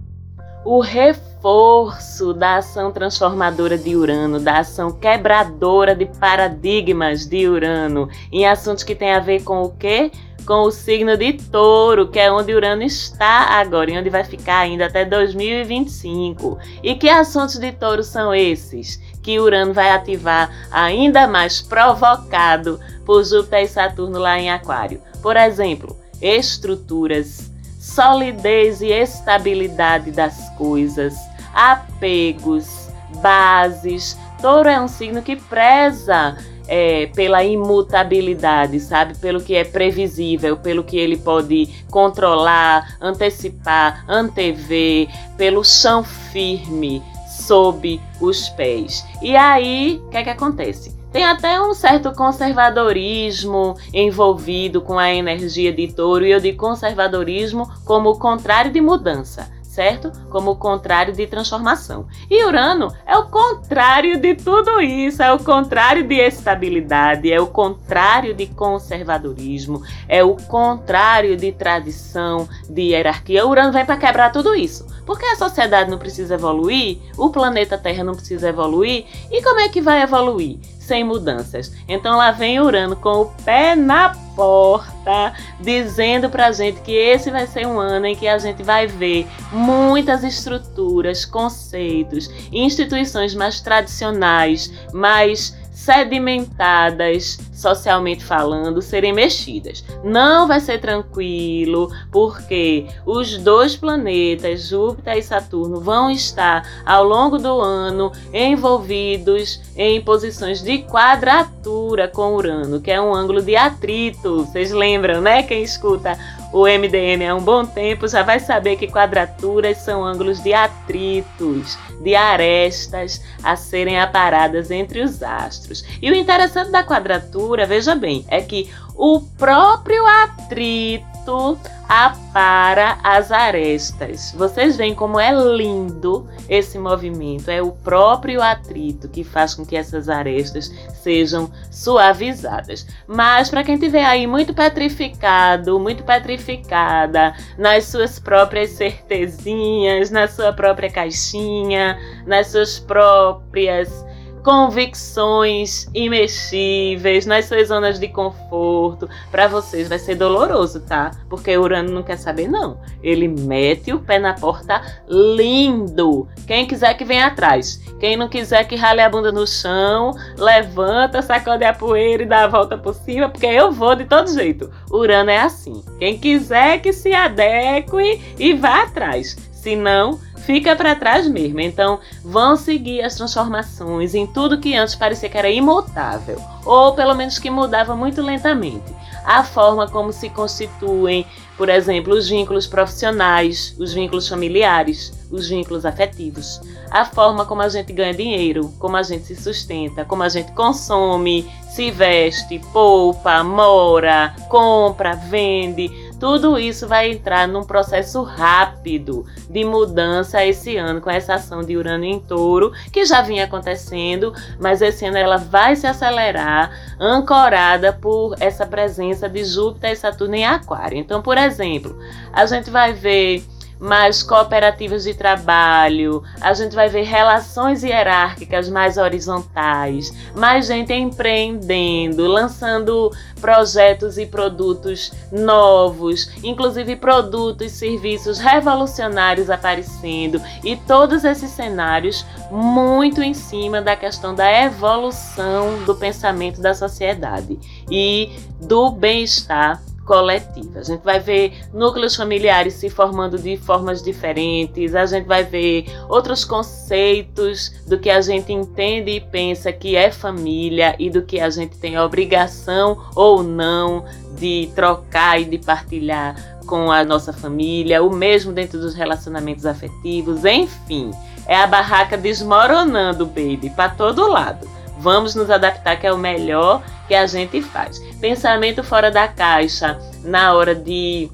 O 0.64 0.80
reforço 0.80 2.34
da 2.34 2.56
ação 2.56 2.90
transformadora 2.90 3.78
de 3.78 3.94
Urano, 3.94 4.40
da 4.40 4.58
ação 4.58 4.90
quebradora 4.90 5.94
de 5.94 6.06
paradigmas 6.06 7.24
de 7.24 7.46
Urano, 7.46 8.08
em 8.32 8.46
assuntos 8.46 8.82
que 8.82 8.94
tem 8.94 9.12
a 9.12 9.20
ver 9.20 9.44
com 9.44 9.62
o 9.62 9.70
quê? 9.70 10.10
Com 10.46 10.62
o 10.62 10.70
signo 10.70 11.16
de 11.16 11.32
Touro, 11.32 12.08
que 12.08 12.20
é 12.20 12.30
onde 12.30 12.54
Urano 12.54 12.82
está 12.82 13.58
agora 13.58 13.90
e 13.90 13.98
onde 13.98 14.08
vai 14.08 14.22
ficar 14.22 14.60
ainda 14.60 14.86
até 14.86 15.04
2025. 15.04 16.58
E 16.82 16.94
que 16.94 17.08
assuntos 17.08 17.58
de 17.58 17.72
Touro 17.72 18.04
são 18.04 18.32
esses? 18.32 19.02
Que 19.22 19.40
Urano 19.40 19.74
vai 19.74 19.90
ativar 19.90 20.50
ainda 20.70 21.26
mais 21.26 21.60
provocado 21.60 22.80
por 23.04 23.24
Júpiter 23.24 23.64
e 23.64 23.68
Saturno 23.68 24.20
lá 24.20 24.38
em 24.38 24.50
Aquário. 24.50 25.02
Por 25.20 25.36
exemplo, 25.36 25.96
estruturas, 26.22 27.50
solidez 27.80 28.80
e 28.80 28.92
estabilidade 28.92 30.12
das 30.12 30.48
coisas, 30.56 31.16
apegos, 31.52 32.88
bases. 33.20 34.16
Touro 34.40 34.68
é 34.68 34.80
um 34.80 34.88
signo 34.88 35.22
que 35.22 35.34
preza 35.34 36.36
é, 36.68 37.06
pela 37.06 37.44
imutabilidade, 37.44 38.80
sabe? 38.80 39.16
Pelo 39.18 39.40
que 39.40 39.54
é 39.54 39.64
previsível, 39.64 40.56
pelo 40.56 40.84
que 40.84 40.96
ele 40.96 41.16
pode 41.16 41.68
controlar, 41.90 42.96
antecipar, 43.00 44.04
antever, 44.08 45.08
pelo 45.36 45.64
chão 45.64 46.02
firme 46.04 47.02
sob 47.28 48.00
os 48.20 48.48
pés. 48.50 49.04
E 49.22 49.36
aí, 49.36 50.00
o 50.06 50.10
que 50.10 50.16
é 50.16 50.22
que 50.24 50.30
acontece? 50.30 50.96
Tem 51.12 51.24
até 51.24 51.60
um 51.60 51.72
certo 51.72 52.12
conservadorismo 52.12 53.76
envolvido 53.94 54.82
com 54.82 54.98
a 54.98 55.14
energia 55.14 55.72
de 55.72 55.88
touro, 55.88 56.26
e 56.26 56.32
eu 56.32 56.40
digo 56.40 56.58
conservadorismo 56.58 57.70
como 57.84 58.10
o 58.10 58.18
contrário 58.18 58.72
de 58.72 58.80
mudança 58.80 59.55
certo? 59.76 60.10
Como 60.30 60.52
o 60.52 60.56
contrário 60.56 61.12
de 61.12 61.26
transformação. 61.26 62.06
E 62.30 62.42
Urano 62.46 62.88
é 63.06 63.14
o 63.18 63.26
contrário 63.26 64.18
de 64.18 64.34
tudo 64.34 64.80
isso, 64.80 65.22
é 65.22 65.30
o 65.30 65.38
contrário 65.38 66.02
de 66.02 66.14
estabilidade, 66.14 67.30
é 67.30 67.38
o 67.38 67.46
contrário 67.46 68.32
de 68.32 68.46
conservadorismo, 68.46 69.82
é 70.08 70.24
o 70.24 70.34
contrário 70.34 71.36
de 71.36 71.52
tradição, 71.52 72.48
de 72.70 72.92
hierarquia. 72.92 73.46
Urano 73.46 73.70
vem 73.70 73.84
para 73.84 73.98
quebrar 73.98 74.32
tudo 74.32 74.54
isso. 74.54 74.86
Porque 75.04 75.26
a 75.26 75.36
sociedade 75.36 75.90
não 75.90 75.98
precisa 75.98 76.34
evoluir, 76.34 76.98
o 77.18 77.28
planeta 77.28 77.76
Terra 77.76 78.02
não 78.02 78.14
precisa 78.14 78.48
evoluir, 78.48 79.04
e 79.30 79.42
como 79.42 79.60
é 79.60 79.68
que 79.68 79.82
vai 79.82 80.02
evoluir? 80.02 80.58
Sem 80.86 81.02
mudanças. 81.04 81.72
Então 81.88 82.16
lá 82.16 82.30
vem 82.30 82.60
Urano 82.60 82.96
com 82.96 83.22
o 83.22 83.26
pé 83.44 83.74
na 83.74 84.14
porta, 84.36 85.32
dizendo 85.60 86.30
pra 86.30 86.52
gente 86.52 86.80
que 86.82 86.92
esse 86.92 87.30
vai 87.30 87.46
ser 87.46 87.66
um 87.66 87.78
ano 87.78 88.06
em 88.06 88.14
que 88.14 88.28
a 88.28 88.38
gente 88.38 88.62
vai 88.62 88.86
ver 88.86 89.26
muitas 89.50 90.22
estruturas, 90.22 91.24
conceitos, 91.24 92.30
instituições 92.52 93.34
mais 93.34 93.60
tradicionais, 93.60 94.72
mais 94.92 95.56
sedimentadas, 95.72 97.38
socialmente 97.56 98.24
falando, 98.24 98.82
serem 98.82 99.12
mexidas. 99.12 99.82
Não 100.04 100.46
vai 100.46 100.60
ser 100.60 100.78
tranquilo, 100.78 101.90
porque 102.12 102.86
os 103.04 103.38
dois 103.38 103.74
planetas, 103.74 104.68
Júpiter 104.68 105.16
e 105.16 105.22
Saturno, 105.22 105.80
vão 105.80 106.10
estar 106.10 106.62
ao 106.84 107.02
longo 107.02 107.38
do 107.38 107.60
ano 107.60 108.12
envolvidos 108.32 109.60
em 109.74 110.00
posições 110.00 110.62
de 110.62 110.80
quadratura 110.82 112.06
com 112.08 112.34
Urano, 112.34 112.80
que 112.80 112.90
é 112.90 113.00
um 113.00 113.14
ângulo 113.14 113.42
de 113.42 113.56
atrito. 113.56 114.44
Vocês 114.44 114.70
lembram, 114.70 115.20
né? 115.20 115.42
Quem 115.42 115.62
escuta 115.62 116.16
o 116.52 116.66
MDM 116.66 117.28
há 117.28 117.34
um 117.34 117.42
bom 117.42 117.64
tempo 117.66 118.08
já 118.08 118.22
vai 118.22 118.40
saber 118.40 118.76
que 118.76 118.86
quadraturas 118.86 119.78
são 119.78 120.04
ângulos 120.04 120.42
de 120.42 120.54
atritos, 120.54 121.76
de 122.00 122.14
arestas 122.14 123.20
a 123.42 123.56
serem 123.56 124.00
aparadas 124.00 124.70
entre 124.70 125.02
os 125.02 125.22
astros. 125.22 125.84
E 126.00 126.10
o 126.10 126.14
interessante 126.14 126.70
da 126.70 126.82
quadratura, 126.82 127.36
veja 127.66 127.94
bem, 127.94 128.24
é 128.28 128.40
que 128.40 128.70
o 128.94 129.20
próprio 129.20 130.04
atrito 130.06 131.58
apara 131.88 132.98
as 133.02 133.30
arestas. 133.30 134.32
Vocês 134.32 134.76
veem 134.76 134.94
como 134.94 135.20
é 135.20 135.32
lindo 135.32 136.28
esse 136.48 136.78
movimento. 136.78 137.50
É 137.50 137.60
o 137.60 137.72
próprio 137.72 138.42
atrito 138.42 139.08
que 139.08 139.22
faz 139.22 139.54
com 139.54 139.64
que 139.64 139.76
essas 139.76 140.08
arestas 140.08 140.72
sejam 141.02 141.50
suavizadas. 141.70 142.86
Mas 143.06 143.50
para 143.50 143.62
quem 143.62 143.78
tiver 143.78 144.04
aí 144.04 144.26
muito 144.26 144.54
petrificado, 144.54 145.78
muito 145.78 146.04
petrificada 146.04 147.34
nas 147.58 147.84
suas 147.84 148.18
próprias 148.18 148.70
certezinhas, 148.70 150.10
na 150.10 150.26
sua 150.26 150.52
própria 150.52 150.90
caixinha, 150.90 151.98
nas 152.26 152.48
suas 152.48 152.78
próprias 152.78 154.05
convicções 154.46 155.88
imexíveis, 155.92 157.26
nas 157.26 157.46
suas 157.46 157.66
zonas 157.66 157.98
de 157.98 158.06
conforto. 158.06 159.08
Para 159.28 159.48
vocês 159.48 159.88
vai 159.88 159.98
ser 159.98 160.14
doloroso, 160.14 160.82
tá? 160.82 161.10
Porque 161.28 161.58
Urano 161.58 161.90
não 161.90 162.04
quer 162.04 162.16
saber, 162.16 162.46
não. 162.46 162.78
Ele 163.02 163.26
mete 163.26 163.92
o 163.92 163.98
pé 163.98 164.20
na 164.20 164.34
porta 164.34 164.80
lindo. 165.08 166.28
Quem 166.46 166.64
quiser 166.64 166.94
que 166.94 167.04
venha 167.04 167.26
atrás. 167.26 167.82
Quem 167.98 168.16
não 168.16 168.28
quiser 168.28 168.68
que 168.68 168.76
rale 168.76 169.00
a 169.00 169.08
bunda 169.08 169.32
no 169.32 169.48
chão, 169.48 170.12
levanta, 170.38 171.22
sacode 171.22 171.64
a 171.64 171.72
poeira 171.72 172.22
e 172.22 172.26
dá 172.26 172.44
a 172.44 172.48
volta 172.48 172.78
por 172.78 172.94
cima, 172.94 173.28
porque 173.28 173.46
eu 173.46 173.72
vou 173.72 173.96
de 173.96 174.04
todo 174.04 174.32
jeito. 174.32 174.70
Urano 174.92 175.30
é 175.30 175.40
assim. 175.40 175.82
Quem 175.98 176.18
quiser 176.18 176.80
que 176.80 176.92
se 176.92 177.12
adeque 177.12 178.22
e 178.38 178.54
vá 178.54 178.84
atrás. 178.84 179.36
Se 179.50 179.74
não, 179.74 180.20
fica 180.46 180.76
para 180.76 180.94
trás 180.94 181.28
mesmo. 181.28 181.60
Então, 181.60 181.98
vão 182.24 182.56
seguir 182.56 183.02
as 183.02 183.16
transformações 183.16 184.14
em 184.14 184.26
tudo 184.26 184.60
que 184.60 184.74
antes 184.76 184.94
parecia 184.94 185.28
que 185.28 185.36
era 185.36 185.50
imutável, 185.50 186.40
ou 186.64 186.94
pelo 186.94 187.14
menos 187.14 187.38
que 187.38 187.50
mudava 187.50 187.96
muito 187.96 188.22
lentamente. 188.22 188.94
A 189.24 189.42
forma 189.42 189.88
como 189.88 190.12
se 190.12 190.30
constituem, 190.30 191.26
por 191.56 191.68
exemplo, 191.68 192.14
os 192.14 192.28
vínculos 192.28 192.64
profissionais, 192.64 193.74
os 193.76 193.92
vínculos 193.92 194.28
familiares, 194.28 195.12
os 195.32 195.48
vínculos 195.48 195.84
afetivos, 195.84 196.60
a 196.92 197.04
forma 197.04 197.44
como 197.44 197.60
a 197.60 197.68
gente 197.68 197.92
ganha 197.92 198.14
dinheiro, 198.14 198.72
como 198.78 198.96
a 198.96 199.02
gente 199.02 199.24
se 199.24 199.34
sustenta, 199.34 200.04
como 200.04 200.22
a 200.22 200.28
gente 200.28 200.52
consome, 200.52 201.44
se 201.68 201.90
veste, 201.90 202.60
poupa, 202.72 203.42
mora, 203.42 204.32
compra, 204.48 205.16
vende 205.16 205.90
tudo 206.18 206.58
isso 206.58 206.88
vai 206.88 207.10
entrar 207.10 207.46
num 207.46 207.64
processo 207.64 208.22
rápido 208.22 209.26
de 209.50 209.64
mudança 209.64 210.44
esse 210.44 210.76
ano 210.76 211.00
com 211.00 211.10
essa 211.10 211.34
ação 211.34 211.62
de 211.62 211.76
Urano 211.76 212.04
em 212.04 212.18
Touro, 212.18 212.72
que 212.92 213.04
já 213.04 213.22
vinha 213.22 213.44
acontecendo, 213.44 214.32
mas 214.58 214.80
esse 214.80 215.04
ano 215.04 215.18
ela 215.18 215.36
vai 215.36 215.76
se 215.76 215.86
acelerar, 215.86 216.70
ancorada 216.98 217.92
por 217.92 218.34
essa 218.40 218.66
presença 218.66 219.28
de 219.28 219.44
Júpiter 219.44 219.92
e 219.92 219.96
Saturno 219.96 220.34
em 220.34 220.46
Aquário. 220.46 220.98
Então, 220.98 221.20
por 221.20 221.36
exemplo, 221.36 221.98
a 222.32 222.46
gente 222.46 222.70
vai 222.70 222.92
ver 222.92 223.44
mais 223.78 224.22
cooperativas 224.22 225.04
de 225.04 225.14
trabalho, 225.14 226.22
a 226.40 226.54
gente 226.54 226.74
vai 226.74 226.88
ver 226.88 227.02
relações 227.02 227.82
hierárquicas 227.82 228.68
mais 228.68 228.96
horizontais, 228.96 230.12
mais 230.34 230.66
gente 230.66 230.92
empreendendo, 230.92 232.26
lançando 232.26 233.10
projetos 233.40 234.18
e 234.18 234.26
produtos 234.26 235.12
novos, 235.30 236.30
inclusive 236.42 236.96
produtos 236.96 237.66
e 237.66 237.70
serviços 237.70 238.38
revolucionários 238.38 239.50
aparecendo, 239.50 240.40
e 240.64 240.76
todos 240.76 241.24
esses 241.24 241.50
cenários 241.50 242.24
muito 242.50 243.22
em 243.22 243.34
cima 243.34 243.82
da 243.82 243.96
questão 243.96 244.34
da 244.34 244.50
evolução 244.64 245.84
do 245.84 245.94
pensamento 245.94 246.60
da 246.60 246.74
sociedade 246.74 247.58
e 247.90 248.32
do 248.60 248.90
bem-estar 248.90 249.80
coletiva. 250.06 250.78
A 250.78 250.82
gente 250.82 251.02
vai 251.02 251.18
ver 251.18 251.52
núcleos 251.74 252.14
familiares 252.16 252.74
se 252.74 252.88
formando 252.88 253.36
de 253.36 253.56
formas 253.56 254.02
diferentes, 254.02 254.94
a 254.94 255.04
gente 255.04 255.26
vai 255.26 255.42
ver 255.42 255.84
outros 256.08 256.44
conceitos 256.44 257.74
do 257.86 257.98
que 257.98 258.08
a 258.08 258.20
gente 258.20 258.52
entende 258.52 259.10
e 259.10 259.20
pensa 259.20 259.72
que 259.72 259.96
é 259.96 260.10
família 260.10 260.94
e 260.98 261.10
do 261.10 261.22
que 261.22 261.40
a 261.40 261.50
gente 261.50 261.76
tem 261.76 261.98
obrigação 261.98 263.04
ou 263.14 263.42
não 263.42 264.04
de 264.38 264.70
trocar 264.74 265.40
e 265.40 265.44
de 265.44 265.58
partilhar 265.58 266.56
com 266.66 266.90
a 266.90 267.04
nossa 267.04 267.32
família, 267.32 268.02
o 268.02 268.10
mesmo 268.10 268.52
dentro 268.52 268.80
dos 268.80 268.94
relacionamentos 268.94 269.66
afetivos, 269.66 270.44
enfim. 270.44 271.10
É 271.46 271.56
a 271.56 271.66
barraca 271.66 272.16
desmoronando, 272.16 273.24
baby, 273.24 273.70
para 273.70 273.90
todo 273.90 274.26
lado. 274.26 274.75
Vamos 274.98 275.34
nos 275.34 275.50
adaptar, 275.50 275.96
que 275.96 276.06
é 276.06 276.12
o 276.12 276.18
melhor 276.18 276.82
que 277.06 277.14
a 277.14 277.26
gente 277.26 277.60
faz. 277.62 277.98
Pensamento 278.20 278.82
fora 278.82 279.10
da 279.10 279.28
caixa, 279.28 279.98
na 280.24 280.54
hora 280.54 280.74
de 280.74 281.30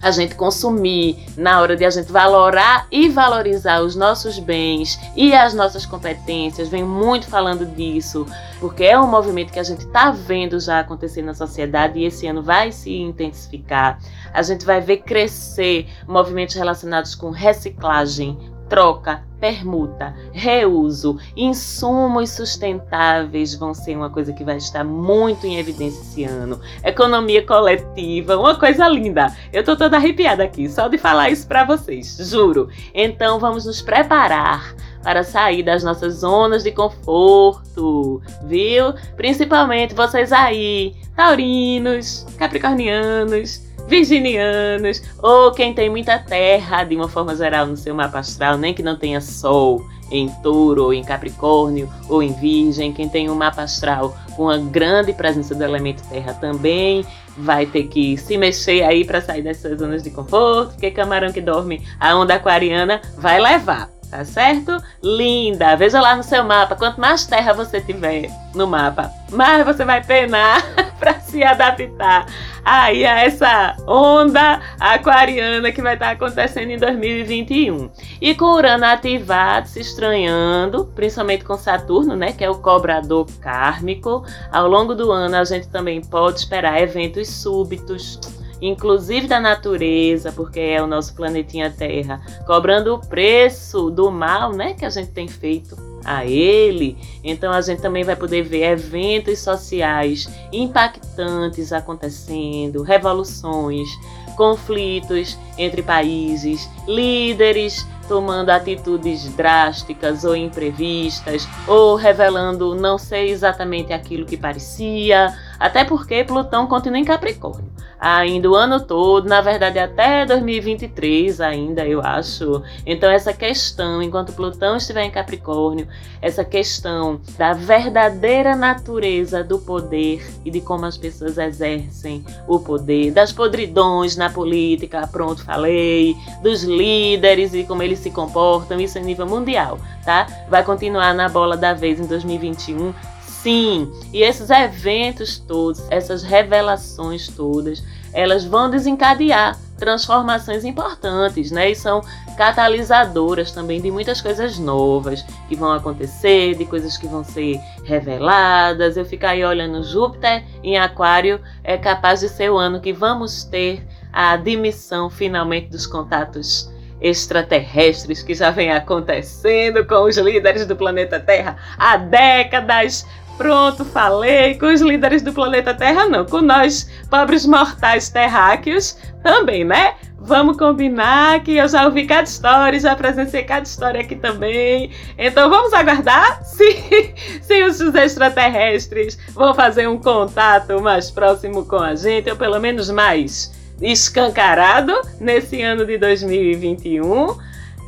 a 0.00 0.10
gente 0.10 0.34
consumir, 0.34 1.16
na 1.36 1.60
hora 1.60 1.76
de 1.76 1.84
a 1.84 1.90
gente 1.90 2.12
valorar 2.12 2.86
e 2.92 3.08
valorizar 3.08 3.80
os 3.80 3.96
nossos 3.96 4.38
bens 4.38 4.98
e 5.16 5.34
as 5.34 5.54
nossas 5.54 5.86
competências, 5.86 6.68
vem 6.68 6.84
muito 6.84 7.26
falando 7.26 7.66
disso, 7.66 8.26
porque 8.60 8.84
é 8.84 8.98
um 8.98 9.06
movimento 9.06 9.52
que 9.52 9.58
a 9.58 9.64
gente 9.64 9.84
está 9.86 10.10
vendo 10.10 10.60
já 10.60 10.80
acontecer 10.80 11.22
na 11.22 11.34
sociedade 11.34 11.98
e 11.98 12.04
esse 12.04 12.26
ano 12.26 12.42
vai 12.42 12.70
se 12.72 12.94
intensificar. 12.94 13.98
A 14.32 14.42
gente 14.42 14.64
vai 14.64 14.80
ver 14.80 14.98
crescer 14.98 15.88
movimentos 16.06 16.54
relacionados 16.54 17.14
com 17.14 17.30
reciclagem, 17.30 18.38
troca, 18.68 19.24
permuta, 19.40 20.14
reuso, 20.32 21.18
insumos 21.36 22.30
sustentáveis 22.30 23.54
vão 23.54 23.74
ser 23.74 23.96
uma 23.96 24.10
coisa 24.10 24.32
que 24.32 24.44
vai 24.44 24.56
estar 24.56 24.84
muito 24.84 25.46
em 25.46 25.58
evidência 25.58 26.00
esse 26.00 26.24
ano. 26.24 26.60
Economia 26.82 27.44
coletiva, 27.46 28.36
uma 28.36 28.54
coisa 28.54 28.88
linda. 28.88 29.34
Eu 29.52 29.64
tô 29.64 29.76
toda 29.76 29.96
arrepiada 29.96 30.44
aqui 30.44 30.68
só 30.68 30.88
de 30.88 30.98
falar 30.98 31.30
isso 31.30 31.46
para 31.46 31.64
vocês, 31.64 32.16
juro. 32.20 32.68
Então 32.94 33.38
vamos 33.38 33.66
nos 33.66 33.82
preparar 33.82 34.74
para 35.02 35.22
sair 35.22 35.62
das 35.62 35.84
nossas 35.84 36.14
zonas 36.14 36.64
de 36.64 36.72
conforto, 36.72 38.20
viu? 38.44 38.92
Principalmente 39.16 39.94
vocês 39.94 40.32
aí, 40.32 40.96
taurinos, 41.14 42.26
capricornianos, 42.36 43.65
virginianos, 43.86 45.02
ou 45.22 45.52
quem 45.52 45.72
tem 45.72 45.88
muita 45.88 46.18
terra 46.18 46.84
de 46.84 46.96
uma 46.96 47.08
forma 47.08 47.34
geral 47.34 47.66
no 47.66 47.76
seu 47.76 47.94
mapa 47.94 48.18
astral, 48.18 48.56
nem 48.56 48.74
que 48.74 48.82
não 48.82 48.96
tenha 48.96 49.20
sol 49.20 49.86
em 50.10 50.28
touro 50.42 50.84
ou 50.84 50.94
em 50.94 51.02
capricórnio 51.02 51.88
ou 52.08 52.22
em 52.22 52.32
virgem, 52.32 52.92
quem 52.92 53.08
tem 53.08 53.28
um 53.28 53.34
mapa 53.34 53.62
astral 53.62 54.16
com 54.36 54.44
uma 54.44 54.58
grande 54.58 55.12
presença 55.12 55.54
do 55.54 55.64
elemento 55.64 56.02
terra 56.08 56.34
também 56.34 57.04
vai 57.36 57.66
ter 57.66 57.84
que 57.84 58.16
se 58.16 58.38
mexer 58.38 58.82
aí 58.82 59.04
para 59.04 59.20
sair 59.20 59.42
dessas 59.42 59.78
zonas 59.78 60.02
de 60.02 60.10
conforto, 60.10 60.72
porque 60.72 60.90
camarão 60.90 61.32
que 61.32 61.40
dorme 61.40 61.82
a 61.98 62.16
onda 62.16 62.34
aquariana 62.34 63.00
vai 63.18 63.40
levar. 63.40 63.95
Tá 64.10 64.24
certo? 64.24 64.76
Linda! 65.02 65.76
Veja 65.76 66.00
lá 66.00 66.14
no 66.14 66.22
seu 66.22 66.44
mapa. 66.44 66.76
Quanto 66.76 67.00
mais 67.00 67.26
terra 67.26 67.52
você 67.52 67.80
tiver 67.80 68.30
no 68.54 68.66
mapa, 68.66 69.10
mais 69.30 69.64
você 69.64 69.84
vai 69.84 70.02
penar 70.02 70.62
para 70.98 71.20
se 71.20 71.42
adaptar 71.42 72.26
aí 72.66 73.06
a 73.06 73.20
essa 73.20 73.76
onda 73.86 74.60
aquariana 74.80 75.70
que 75.70 75.80
vai 75.80 75.94
estar 75.94 76.06
tá 76.06 76.12
acontecendo 76.12 76.70
em 76.70 76.78
2021. 76.78 77.90
E 78.20 78.34
com 78.34 78.46
Urano 78.46 78.84
ativado, 78.86 79.68
se 79.68 79.80
estranhando, 79.80 80.86
principalmente 80.86 81.44
com 81.44 81.56
Saturno, 81.56 82.16
né, 82.16 82.32
que 82.32 82.44
é 82.44 82.50
o 82.50 82.56
cobrador 82.56 83.26
kármico, 83.40 84.24
ao 84.50 84.68
longo 84.68 84.96
do 84.96 85.12
ano 85.12 85.36
a 85.36 85.44
gente 85.44 85.68
também 85.68 86.00
pode 86.00 86.40
esperar 86.40 86.80
eventos 86.80 87.28
súbitos 87.28 88.18
inclusive 88.60 89.26
da 89.26 89.40
natureza, 89.40 90.32
porque 90.32 90.60
é 90.60 90.82
o 90.82 90.86
nosso 90.86 91.14
planetinha 91.14 91.70
Terra, 91.70 92.20
cobrando 92.46 92.94
o 92.94 92.98
preço 92.98 93.90
do 93.90 94.10
mal, 94.10 94.52
né, 94.52 94.74
que 94.74 94.84
a 94.84 94.90
gente 94.90 95.10
tem 95.10 95.28
feito 95.28 95.76
a 96.04 96.24
ele. 96.24 96.96
Então 97.22 97.52
a 97.52 97.60
gente 97.60 97.82
também 97.82 98.04
vai 98.04 98.16
poder 98.16 98.42
ver 98.42 98.72
eventos 98.72 99.40
sociais 99.40 100.28
impactantes 100.52 101.72
acontecendo, 101.72 102.82
revoluções, 102.82 103.88
conflitos 104.36 105.36
entre 105.58 105.82
países, 105.82 106.70
líderes 106.86 107.86
tomando 108.06 108.50
atitudes 108.50 109.28
drásticas 109.34 110.22
ou 110.22 110.36
imprevistas, 110.36 111.48
ou 111.66 111.96
revelando 111.96 112.72
não 112.74 112.98
ser 112.98 113.24
exatamente 113.26 113.92
aquilo 113.92 114.24
que 114.24 114.36
parecia, 114.36 115.36
até 115.58 115.84
porque 115.84 116.22
Plutão 116.22 116.68
continua 116.68 116.98
em 116.98 117.04
Capricórnio 117.04 117.75
ainda 117.98 118.50
o 118.50 118.54
ano 118.54 118.80
todo, 118.80 119.28
na 119.28 119.40
verdade 119.40 119.78
até 119.78 120.24
2023 120.26 121.40
ainda, 121.40 121.86
eu 121.86 122.00
acho. 122.00 122.62
Então 122.84 123.10
essa 123.10 123.32
questão, 123.32 124.02
enquanto 124.02 124.32
Plutão 124.32 124.76
estiver 124.76 125.04
em 125.04 125.10
Capricórnio, 125.10 125.88
essa 126.20 126.44
questão 126.44 127.20
da 127.38 127.52
verdadeira 127.52 128.54
natureza 128.54 129.42
do 129.42 129.58
poder 129.58 130.26
e 130.44 130.50
de 130.50 130.60
como 130.60 130.84
as 130.84 130.96
pessoas 130.96 131.38
exercem 131.38 132.24
o 132.46 132.58
poder, 132.58 133.12
das 133.12 133.32
podridões 133.32 134.16
na 134.16 134.30
política, 134.30 135.06
pronto, 135.06 135.44
falei, 135.44 136.16
dos 136.42 136.62
líderes 136.62 137.54
e 137.54 137.64
como 137.64 137.82
eles 137.82 137.98
se 137.98 138.10
comportam, 138.10 138.80
isso 138.80 138.98
é 138.98 139.00
nível 139.00 139.26
mundial, 139.26 139.78
tá? 140.04 140.26
Vai 140.48 140.64
continuar 140.64 141.14
na 141.14 141.28
bola 141.28 141.56
da 141.56 141.72
vez 141.72 142.00
em 142.00 142.06
2021 142.06 143.15
Sim, 143.46 143.92
e 144.12 144.24
esses 144.24 144.50
eventos 144.50 145.38
todos, 145.38 145.80
essas 145.88 146.24
revelações 146.24 147.28
todas, 147.28 147.80
elas 148.12 148.44
vão 148.44 148.68
desencadear 148.68 149.56
transformações 149.78 150.64
importantes, 150.64 151.52
né? 151.52 151.70
E 151.70 151.76
são 151.76 152.00
catalisadoras 152.36 153.52
também 153.52 153.80
de 153.80 153.88
muitas 153.88 154.20
coisas 154.20 154.58
novas 154.58 155.24
que 155.48 155.54
vão 155.54 155.70
acontecer, 155.72 156.56
de 156.56 156.64
coisas 156.64 156.98
que 156.98 157.06
vão 157.06 157.22
ser 157.22 157.60
reveladas. 157.84 158.96
Eu 158.96 159.04
ficar 159.04 159.30
aí 159.30 159.44
olhando 159.44 159.84
Júpiter 159.84 160.42
em 160.60 160.76
Aquário 160.76 161.40
é 161.62 161.78
capaz 161.78 162.18
de 162.18 162.28
ser 162.28 162.50
o 162.50 162.56
ano 162.56 162.80
que 162.80 162.92
vamos 162.92 163.44
ter 163.44 163.86
a 164.12 164.32
admissão 164.32 165.08
finalmente 165.08 165.68
dos 165.68 165.86
contatos 165.86 166.68
extraterrestres 167.00 168.22
que 168.22 168.34
já 168.34 168.50
vem 168.50 168.72
acontecendo 168.72 169.86
com 169.86 170.02
os 170.02 170.16
líderes 170.16 170.66
do 170.66 170.74
planeta 170.74 171.20
Terra 171.20 171.56
há 171.78 171.96
décadas, 171.96 173.06
Pronto, 173.36 173.84
falei 173.84 174.54
com 174.54 174.66
os 174.66 174.80
líderes 174.80 175.22
do 175.22 175.32
planeta 175.32 175.74
Terra, 175.74 176.06
não. 176.06 176.24
Com 176.24 176.40
nós, 176.40 176.90
pobres 177.10 177.44
mortais 177.44 178.08
terráqueos, 178.08 178.96
também, 179.22 179.64
né? 179.64 179.94
Vamos 180.18 180.56
combinar 180.56 181.40
que 181.44 181.56
eu 181.56 181.68
já 181.68 181.84
ouvi 181.84 182.06
cada 182.06 182.24
história, 182.24 182.80
já 182.80 182.96
presenciei 182.96 183.44
cada 183.44 183.64
história 183.64 184.00
aqui 184.00 184.16
também. 184.16 184.90
Então 185.18 185.50
vamos 185.50 185.72
aguardar 185.72 186.42
se, 186.46 187.14
se 187.42 187.62
os 187.62 187.80
extraterrestres 187.80 189.18
vão 189.34 189.54
fazer 189.54 189.86
um 189.86 189.98
contato 189.98 190.80
mais 190.80 191.10
próximo 191.10 191.64
com 191.64 191.76
a 191.76 191.94
gente, 191.94 192.30
ou 192.30 192.36
pelo 192.36 192.58
menos 192.58 192.90
mais 192.90 193.54
escancarado 193.80 194.92
nesse 195.20 195.62
ano 195.62 195.84
de 195.84 195.98
2021. 195.98 197.36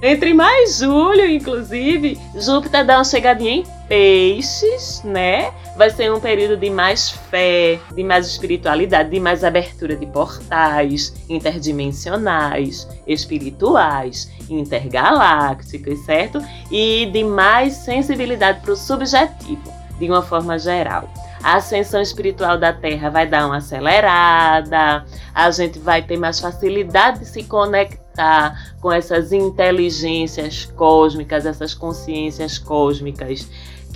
Entre 0.03 0.33
mais 0.33 0.79
julho, 0.79 1.27
inclusive, 1.27 2.19
Júpiter 2.37 2.85
dá 2.85 2.99
uma 2.99 3.05
chegadinha 3.05 3.53
em 3.53 3.65
peixes, 3.89 5.03
né? 5.03 5.53
Vai 5.77 5.91
ser 5.91 6.13
um 6.13 6.21
período 6.21 6.57
de 6.57 6.69
mais 6.69 7.11
fé, 7.11 7.79
de 7.95 8.05
mais 8.05 8.27
espiritualidade, 8.27 9.11
de 9.11 9.19
mais 9.19 9.43
abertura 9.43 9.97
de 9.97 10.07
portais 10.07 11.15
interdimensionais, 11.29 12.87
espirituais, 13.07 14.31
intergalácticos, 14.51 16.05
certo? 16.05 16.41
E 16.71 17.07
de 17.13 17.25
mais 17.25 17.75
sensibilidade 17.75 18.61
para 18.61 18.73
o 18.73 18.77
subjetivo, 18.77 19.73
de 19.99 20.11
uma 20.11 20.23
forma 20.23 20.59
geral. 20.59 21.09
A 21.43 21.57
ascensão 21.57 22.03
espiritual 22.03 22.59
da 22.59 22.73
Terra 22.73 23.11
vai 23.11 23.27
dar 23.27 23.47
uma 23.47 23.59
acelerada, 23.59 25.05
a 25.33 25.51
gente 25.53 25.79
vai 25.79 26.03
ter 26.03 26.17
mais 26.17 26.41
facilidade 26.41 27.21
de 27.21 27.27
se 27.27 27.45
conectar 27.45 28.75
com 28.81 28.91
essas 28.91 29.33
inteligências 29.33 30.65
cósmicas, 30.77 31.47
essas 31.47 31.75
consciências 31.75 32.59
cósmicas 32.59 33.49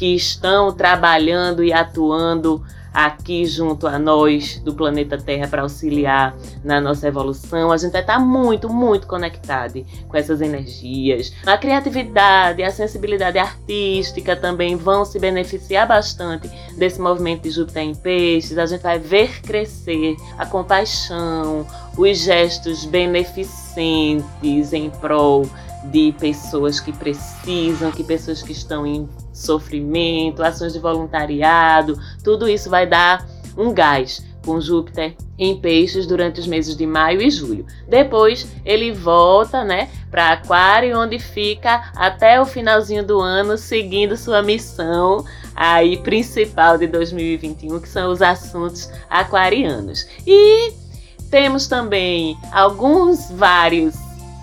que 0.03 0.17
estão 0.17 0.73
trabalhando 0.73 1.63
e 1.63 1.73
atuando 1.73 2.61
aqui 2.93 3.47
junto 3.47 3.87
a 3.87 4.01
nós 4.01 4.59
do 4.59 4.75
planeta 4.75 5.17
Terra 5.17 5.47
para 5.47 5.63
auxiliar 5.63 6.37
na 6.65 6.81
nossa 6.81 7.07
evolução. 7.07 7.71
A 7.71 7.77
gente 7.77 7.97
estar 7.97 8.19
muito, 8.19 8.69
muito 8.69 9.07
conectado 9.07 9.87
com 10.09 10.17
essas 10.17 10.41
energias. 10.41 11.33
A 11.47 11.57
criatividade, 11.57 12.65
a 12.65 12.73
sensibilidade 12.73 13.39
artística 13.39 14.35
também 14.35 14.75
vão 14.75 15.05
se 15.05 15.21
beneficiar 15.21 15.87
bastante 15.87 16.51
desse 16.77 17.01
movimento 17.01 17.43
de 17.43 17.51
Júpiter 17.51 17.85
em 17.85 17.95
Peixes. 17.95 18.59
A 18.59 18.67
gente 18.67 18.83
vai 18.83 18.99
ver 18.99 19.41
crescer 19.41 20.17
a 20.37 20.45
compaixão, 20.45 21.65
os 21.97 22.19
gestos 22.19 22.85
beneficentes 22.87 24.73
em 24.73 24.91
prol 24.91 25.49
de 25.85 26.13
pessoas 26.19 26.81
que 26.81 26.93
precisam, 26.93 27.93
que 27.93 28.03
pessoas 28.03 28.43
que 28.43 28.51
estão 28.51 28.85
em 28.85 29.09
sofrimento, 29.33 30.43
ações 30.43 30.73
de 30.73 30.79
voluntariado, 30.79 31.99
tudo 32.23 32.49
isso 32.49 32.69
vai 32.69 32.87
dar 32.87 33.27
um 33.57 33.73
gás 33.73 34.25
com 34.45 34.61
Júpiter 34.61 35.15
em 35.39 35.57
peixes 35.57 36.07
durante 36.07 36.41
os 36.41 36.47
meses 36.47 36.77
de 36.77 36.87
maio 36.87 37.23
e 37.23 37.31
julho. 37.31 37.65
Depois 37.89 38.47
ele 38.65 38.93
volta, 38.93 39.65
né, 39.65 39.89
para 40.11 40.31
Aquário, 40.31 40.99
onde 40.99 41.19
fica 41.19 41.93
até 41.97 42.41
o 42.41 42.47
finalzinho 42.47 43.05
do 43.05 43.21
ano, 43.21 43.57
seguindo 43.57 44.17
sua 44.17 44.43
missão 44.43 45.25
aí 45.55 45.97
principal 45.99 46.79
de 46.79 46.87
2021, 46.87 47.81
que 47.81 47.89
são 47.89 48.11
os 48.11 48.23
assuntos 48.23 48.91
aquarianos. 49.09 50.07
E 50.27 50.73
temos 51.31 51.67
também 51.67 52.37
alguns 52.53 53.31
vários 53.31 53.95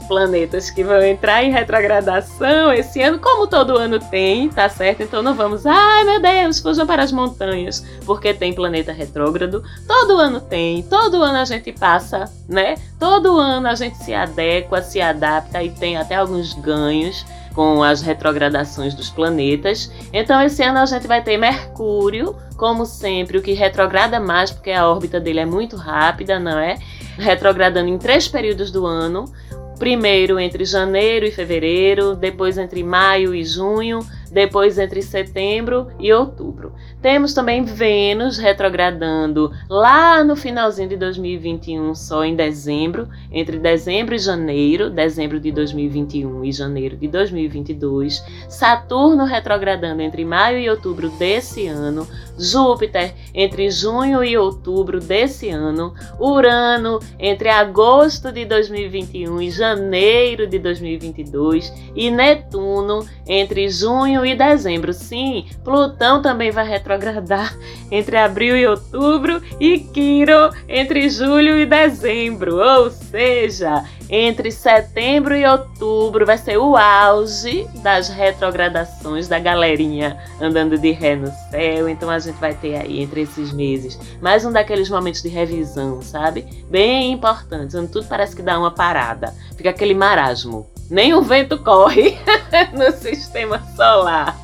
planetas 0.09 0.71
que 0.71 0.83
vão 0.83 1.01
entrar 1.03 1.43
em 1.43 1.51
retrogradação 1.51 2.73
esse 2.73 2.99
ano, 2.99 3.19
como 3.19 3.45
todo 3.45 3.77
ano 3.77 3.99
tem, 3.99 4.49
tá 4.49 4.67
certo? 4.67 5.03
Então 5.03 5.21
não 5.21 5.35
vamos, 5.35 5.67
ai 5.67 6.03
meu 6.03 6.19
Deus, 6.19 6.59
fujam 6.59 6.87
para 6.87 7.03
as 7.03 7.11
montanhas, 7.11 7.85
porque 8.05 8.33
tem 8.33 8.51
planeta 8.51 8.91
retrógrado. 8.91 9.63
Todo 9.87 10.17
ano 10.17 10.41
tem, 10.41 10.81
todo 10.81 11.21
ano 11.21 11.37
a 11.37 11.45
gente 11.45 11.71
passa, 11.71 12.25
né? 12.47 12.75
Todo 12.99 13.37
ano 13.37 13.67
a 13.67 13.75
gente 13.75 13.97
se 13.97 14.11
adequa, 14.13 14.81
se 14.81 14.99
adapta 14.99 15.63
e 15.63 15.69
tem 15.69 15.95
até 15.95 16.15
alguns 16.15 16.55
ganhos 16.55 17.23
com 17.53 17.83
as 17.83 18.01
retrogradações 18.01 18.95
dos 18.95 19.09
planetas. 19.09 19.91
Então 20.11 20.41
esse 20.41 20.63
ano 20.63 20.79
a 20.79 20.85
gente 20.85 21.05
vai 21.07 21.21
ter 21.21 21.37
Mercúrio, 21.37 22.35
como 22.57 22.85
sempre, 22.85 23.37
o 23.37 23.41
que 23.41 23.53
retrograda 23.53 24.19
mais 24.19 24.49
porque 24.49 24.71
a 24.71 24.89
órbita 24.89 25.19
dele 25.19 25.41
é 25.41 25.45
muito 25.45 25.75
rápida, 25.75 26.39
não 26.39 26.57
é? 26.57 26.79
Retrogradando 27.17 27.89
em 27.89 27.97
três 27.97 28.27
períodos 28.27 28.71
do 28.71 28.85
ano 28.87 29.31
primeiro 29.79 30.37
entre 30.37 30.65
janeiro 30.65 31.25
e 31.25 31.31
fevereiro, 31.31 32.13
depois 32.13 32.57
entre 32.57 32.83
maio 32.83 33.33
e 33.33 33.43
junho, 33.45 34.05
depois 34.29 34.77
entre 34.77 35.01
setembro 35.01 35.87
e 35.99 36.11
outubro. 36.13 36.73
Temos 37.01 37.33
também 37.33 37.63
Vênus 37.63 38.37
retrogradando 38.37 39.51
lá 39.69 40.23
no 40.23 40.35
finalzinho 40.35 40.89
de 40.89 40.97
2021, 40.97 41.95
só 41.95 42.23
em 42.25 42.35
dezembro, 42.35 43.07
entre 43.31 43.57
dezembro 43.57 44.13
e 44.13 44.19
janeiro, 44.19 44.89
dezembro 44.89 45.39
de 45.39 45.51
2021 45.51 46.43
e 46.43 46.51
janeiro 46.51 46.97
de 46.97 47.07
2022. 47.07 48.23
Saturno 48.49 49.23
retrogradando 49.23 50.01
entre 50.01 50.25
maio 50.25 50.59
e 50.59 50.69
outubro 50.69 51.09
desse 51.11 51.67
ano. 51.67 52.05
Júpiter 52.39 53.13
entre 53.33 53.69
junho 53.69 54.23
e 54.23 54.37
outubro 54.37 54.99
desse 54.99 55.49
ano. 55.49 55.93
Urano 56.19 56.99
entre 57.19 57.49
agosto 57.49 58.31
de 58.31 58.45
2021 58.45 59.41
e 59.41 59.51
janeiro 59.51 60.47
de 60.47 60.57
2022. 60.57 61.71
E 61.95 62.09
Netuno 62.09 63.05
entre 63.27 63.69
junho 63.69 64.25
e 64.25 64.35
dezembro. 64.35 64.93
Sim, 64.93 65.45
Plutão 65.63 66.21
também 66.21 66.51
vai 66.51 66.67
retrogradar 66.67 67.55
entre 67.91 68.17
abril 68.17 68.57
e 68.57 68.65
outubro 68.65 69.41
e 69.59 69.79
Quiro 69.79 70.49
entre 70.67 71.09
julho 71.09 71.57
e 71.57 71.65
dezembro. 71.65 72.57
Ou 72.57 72.89
seja, 72.89 73.83
entre 74.09 74.51
setembro 74.51 75.35
e 75.35 75.45
outubro 75.45 76.25
vai 76.25 76.37
ser 76.37 76.57
o 76.57 76.75
auge 76.75 77.67
das 77.83 78.09
retrogradações 78.09 79.27
da 79.27 79.37
galerinha 79.37 80.17
andando 80.41 80.77
de 80.77 80.91
ré 80.91 81.15
no 81.15 81.31
céu. 81.51 81.87
Então 81.87 82.09
a 82.09 82.17
gente 82.17 82.28
vai 82.33 82.53
ter 82.53 82.75
aí 82.75 83.01
entre 83.01 83.21
esses 83.21 83.51
meses 83.51 83.99
mais 84.21 84.45
um 84.45 84.51
daqueles 84.51 84.89
momentos 84.89 85.21
de 85.21 85.29
revisão, 85.29 86.01
sabe? 86.01 86.45
Bem 86.69 87.11
importantes, 87.11 87.75
onde 87.75 87.91
tudo 87.91 88.07
parece 88.07 88.35
que 88.35 88.41
dá 88.41 88.57
uma 88.59 88.71
parada. 88.71 89.33
Fica 89.55 89.69
aquele 89.69 89.93
marasmo 89.93 90.69
nem 90.89 91.13
o 91.13 91.21
vento 91.21 91.57
corre 91.59 92.17
no 92.73 92.91
sistema 92.91 93.61
solar. 93.75 94.35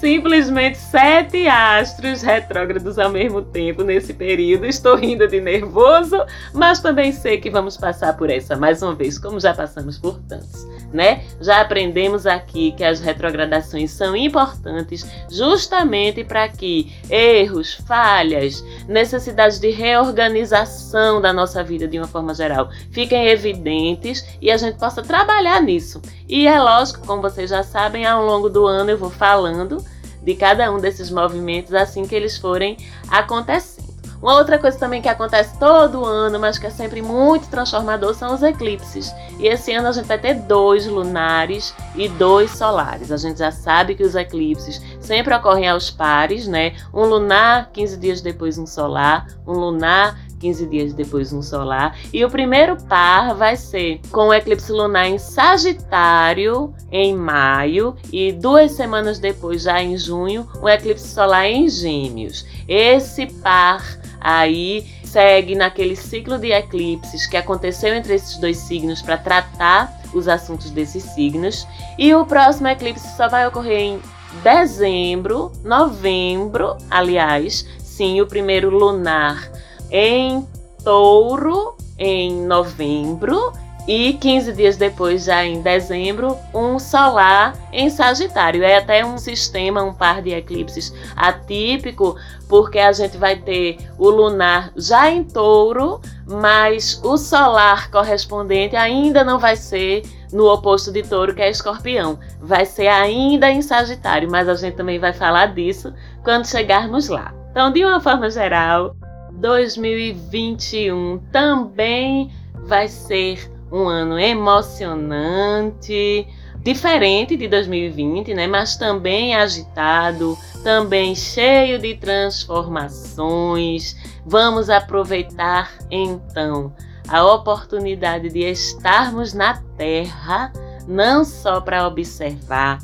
Simplesmente 0.00 0.78
sete 0.78 1.46
astros 1.46 2.22
retrógrados 2.22 2.98
ao 2.98 3.10
mesmo 3.10 3.42
tempo 3.42 3.82
nesse 3.82 4.14
período. 4.14 4.64
Estou 4.64 4.96
rindo 4.96 5.28
de 5.28 5.40
nervoso, 5.40 6.16
mas 6.54 6.80
também 6.80 7.12
sei 7.12 7.38
que 7.38 7.50
vamos 7.50 7.76
passar 7.76 8.16
por 8.16 8.30
essa 8.30 8.56
mais 8.56 8.82
uma 8.82 8.94
vez, 8.94 9.18
como 9.18 9.38
já 9.38 9.52
passamos 9.52 9.98
por 9.98 10.18
tantos, 10.20 10.66
né? 10.92 11.24
Já 11.40 11.60
aprendemos 11.60 12.26
aqui 12.26 12.72
que 12.72 12.84
as 12.84 13.00
retrogradações 13.00 13.90
são 13.90 14.16
importantes 14.16 15.06
justamente 15.30 16.24
para 16.24 16.48
que 16.48 16.92
erros, 17.10 17.74
falhas, 17.86 18.64
necessidades 18.88 19.58
de 19.58 19.70
reorganização 19.70 21.20
da 21.20 21.32
nossa 21.32 21.62
vida 21.62 21.86
de 21.86 21.98
uma 21.98 22.08
forma 22.08 22.34
geral 22.34 22.70
fiquem 22.90 23.26
evidentes 23.28 24.24
e 24.40 24.50
a 24.50 24.56
gente 24.56 24.78
possa 24.78 25.02
trabalhar 25.02 25.60
nisso 25.60 25.81
isso. 25.82 26.00
E 26.28 26.46
é 26.46 26.60
lógico, 26.60 27.06
como 27.06 27.20
vocês 27.20 27.50
já 27.50 27.62
sabem, 27.62 28.06
ao 28.06 28.24
longo 28.24 28.48
do 28.48 28.66
ano 28.66 28.90
eu 28.90 28.98
vou 28.98 29.10
falando 29.10 29.84
de 30.22 30.34
cada 30.34 30.70
um 30.72 30.78
desses 30.78 31.10
movimentos 31.10 31.74
assim 31.74 32.06
que 32.06 32.14
eles 32.14 32.38
forem 32.38 32.76
acontecendo. 33.08 33.82
Uma 34.22 34.36
outra 34.36 34.56
coisa 34.56 34.78
também 34.78 35.02
que 35.02 35.08
acontece 35.08 35.58
todo 35.58 36.04
ano, 36.04 36.38
mas 36.38 36.56
que 36.56 36.68
é 36.68 36.70
sempre 36.70 37.02
muito 37.02 37.48
transformador, 37.48 38.14
são 38.14 38.32
os 38.32 38.40
eclipses. 38.40 39.12
E 39.40 39.48
esse 39.48 39.72
ano 39.72 39.88
a 39.88 39.92
gente 39.92 40.06
vai 40.06 40.16
ter 40.16 40.34
dois 40.34 40.86
lunares 40.86 41.74
e 41.96 42.08
dois 42.08 42.52
solares. 42.52 43.10
A 43.10 43.16
gente 43.16 43.40
já 43.40 43.50
sabe 43.50 43.96
que 43.96 44.04
os 44.04 44.14
eclipses 44.14 44.80
sempre 45.00 45.34
ocorrem 45.34 45.68
aos 45.68 45.90
pares, 45.90 46.46
né? 46.46 46.76
Um 46.94 47.04
lunar, 47.04 47.70
15 47.72 47.96
dias 47.96 48.20
depois 48.20 48.58
um 48.58 48.66
solar, 48.66 49.26
um 49.44 49.54
lunar 49.54 50.16
15 50.42 50.66
dias 50.66 50.92
depois 50.92 51.32
um 51.32 51.40
solar. 51.40 51.96
E 52.12 52.24
o 52.24 52.30
primeiro 52.30 52.76
par 52.88 53.32
vai 53.34 53.56
ser 53.56 54.00
com 54.10 54.28
o 54.28 54.34
eclipse 54.34 54.72
lunar 54.72 55.06
em 55.06 55.16
Sagitário 55.16 56.74
em 56.90 57.14
maio 57.14 57.94
e 58.12 58.32
duas 58.32 58.72
semanas 58.72 59.20
depois, 59.20 59.62
já 59.62 59.80
em 59.80 59.96
junho, 59.96 60.48
o 60.60 60.68
eclipse 60.68 61.06
solar 61.06 61.46
em 61.46 61.68
Gêmeos. 61.68 62.44
Esse 62.66 63.26
par 63.26 63.82
aí 64.20 64.84
segue 65.04 65.54
naquele 65.54 65.94
ciclo 65.94 66.38
de 66.38 66.50
eclipses 66.50 67.26
que 67.26 67.36
aconteceu 67.36 67.94
entre 67.94 68.14
esses 68.14 68.36
dois 68.38 68.56
signos 68.56 69.00
para 69.00 69.16
tratar 69.16 70.00
os 70.12 70.26
assuntos 70.26 70.70
desses 70.70 71.04
signos. 71.04 71.66
E 71.96 72.12
o 72.14 72.26
próximo 72.26 72.66
eclipse 72.66 73.16
só 73.16 73.28
vai 73.28 73.46
ocorrer 73.46 73.78
em 73.78 74.00
dezembro, 74.42 75.52
novembro, 75.62 76.76
aliás, 76.90 77.66
sim, 77.78 78.20
o 78.20 78.26
primeiro 78.26 78.70
lunar 78.70 79.52
em 79.92 80.46
Touro 80.82 81.76
em 81.98 82.44
novembro 82.46 83.52
e 83.86 84.12
15 84.14 84.52
dias 84.52 84.76
depois, 84.76 85.24
já 85.24 85.44
em 85.44 85.60
dezembro, 85.60 86.36
um 86.54 86.78
solar 86.78 87.56
em 87.72 87.90
Sagitário. 87.90 88.62
É 88.62 88.76
até 88.76 89.04
um 89.04 89.18
sistema, 89.18 89.82
um 89.82 89.92
par 89.92 90.22
de 90.22 90.30
eclipses 90.30 90.94
atípico, 91.16 92.16
porque 92.48 92.78
a 92.78 92.92
gente 92.92 93.16
vai 93.16 93.36
ter 93.36 93.78
o 93.98 94.08
lunar 94.08 94.72
já 94.76 95.10
em 95.10 95.24
Touro, 95.24 96.00
mas 96.26 97.00
o 97.02 97.16
solar 97.16 97.90
correspondente 97.90 98.76
ainda 98.76 99.24
não 99.24 99.38
vai 99.38 99.56
ser 99.56 100.02
no 100.32 100.46
oposto 100.46 100.92
de 100.92 101.02
Touro, 101.02 101.34
que 101.34 101.42
é 101.42 101.50
Escorpião. 101.50 102.18
Vai 102.40 102.64
ser 102.64 102.86
ainda 102.86 103.50
em 103.50 103.62
Sagitário, 103.62 104.30
mas 104.30 104.48
a 104.48 104.54
gente 104.54 104.76
também 104.76 104.98
vai 104.98 105.12
falar 105.12 105.46
disso 105.46 105.92
quando 106.22 106.46
chegarmos 106.46 107.08
lá. 107.08 107.34
Então, 107.50 107.70
de 107.70 107.84
uma 107.84 108.00
forma 108.00 108.30
geral, 108.30 108.96
2021 109.42 111.18
também 111.32 112.30
vai 112.64 112.86
ser 112.86 113.50
um 113.72 113.88
ano 113.88 114.16
emocionante, 114.18 116.28
diferente 116.60 117.36
de 117.36 117.48
2020, 117.48 118.34
né? 118.34 118.46
Mas 118.46 118.76
também 118.76 119.34
agitado, 119.34 120.38
também 120.62 121.16
cheio 121.16 121.80
de 121.80 121.96
transformações. 121.96 123.96
Vamos 124.24 124.70
aproveitar 124.70 125.72
então 125.90 126.72
a 127.08 127.24
oportunidade 127.24 128.28
de 128.28 128.48
estarmos 128.48 129.34
na 129.34 129.60
Terra, 129.76 130.52
não 130.86 131.24
só 131.24 131.60
para 131.60 131.88
observar, 131.88 132.78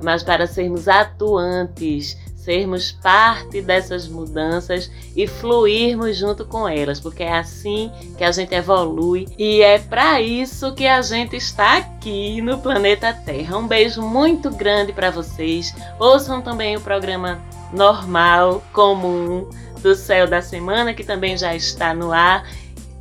mas 0.00 0.22
para 0.22 0.46
sermos 0.46 0.86
atuantes 0.86 2.16
sermos 2.44 2.92
parte 2.92 3.62
dessas 3.62 4.06
mudanças 4.06 4.90
e 5.16 5.26
fluirmos 5.26 6.16
junto 6.16 6.44
com 6.44 6.68
elas, 6.68 7.00
porque 7.00 7.22
é 7.22 7.38
assim 7.38 7.90
que 8.18 8.24
a 8.24 8.30
gente 8.30 8.54
evolui 8.54 9.26
e 9.38 9.62
é 9.62 9.78
para 9.78 10.20
isso 10.20 10.74
que 10.74 10.86
a 10.86 11.00
gente 11.00 11.36
está 11.36 11.78
aqui 11.78 12.40
no 12.42 12.58
planeta 12.58 13.12
Terra. 13.12 13.56
Um 13.56 13.66
beijo 13.66 14.02
muito 14.02 14.50
grande 14.50 14.92
para 14.92 15.10
vocês. 15.10 15.74
Ouçam 15.98 16.42
também 16.42 16.76
o 16.76 16.80
programa 16.80 17.42
normal, 17.72 18.62
comum 18.72 19.48
do 19.80 19.94
Céu 19.94 20.26
da 20.26 20.40
Semana, 20.40 20.94
que 20.94 21.04
também 21.04 21.36
já 21.36 21.54
está 21.54 21.94
no 21.94 22.12
ar 22.12 22.46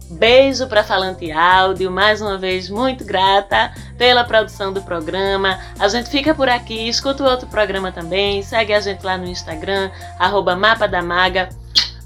Beijo 0.10 0.68
para 0.68 0.84
Falante 0.84 1.32
Áudio, 1.32 1.90
mais 1.90 2.22
uma 2.22 2.38
vez 2.38 2.70
muito 2.70 3.04
grata 3.04 3.74
pela 3.98 4.24
produção 4.24 4.72
do 4.72 4.82
programa. 4.82 5.60
A 5.80 5.88
gente 5.88 6.10
fica 6.10 6.36
por 6.36 6.48
aqui, 6.48 6.88
escuta 6.88 7.24
o 7.24 7.28
outro 7.28 7.48
programa 7.48 7.92
também, 7.92 8.42
segue 8.44 8.74
a 8.74 8.80
gente 8.80 9.04
lá 9.04 9.18
no 9.18 9.26
Instagram, 9.26 9.90
arroba 10.20 10.56
Mapa 10.56 10.88
da 10.88 11.02
Maga. 11.02 11.50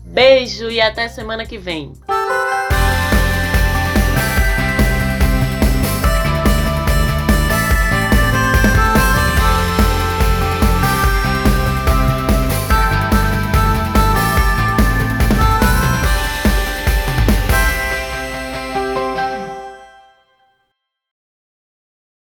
Beijo 0.04 0.70
e 0.70 0.80
até 0.80 1.08
semana 1.08 1.46
que 1.46 1.58
vem. 1.58 1.94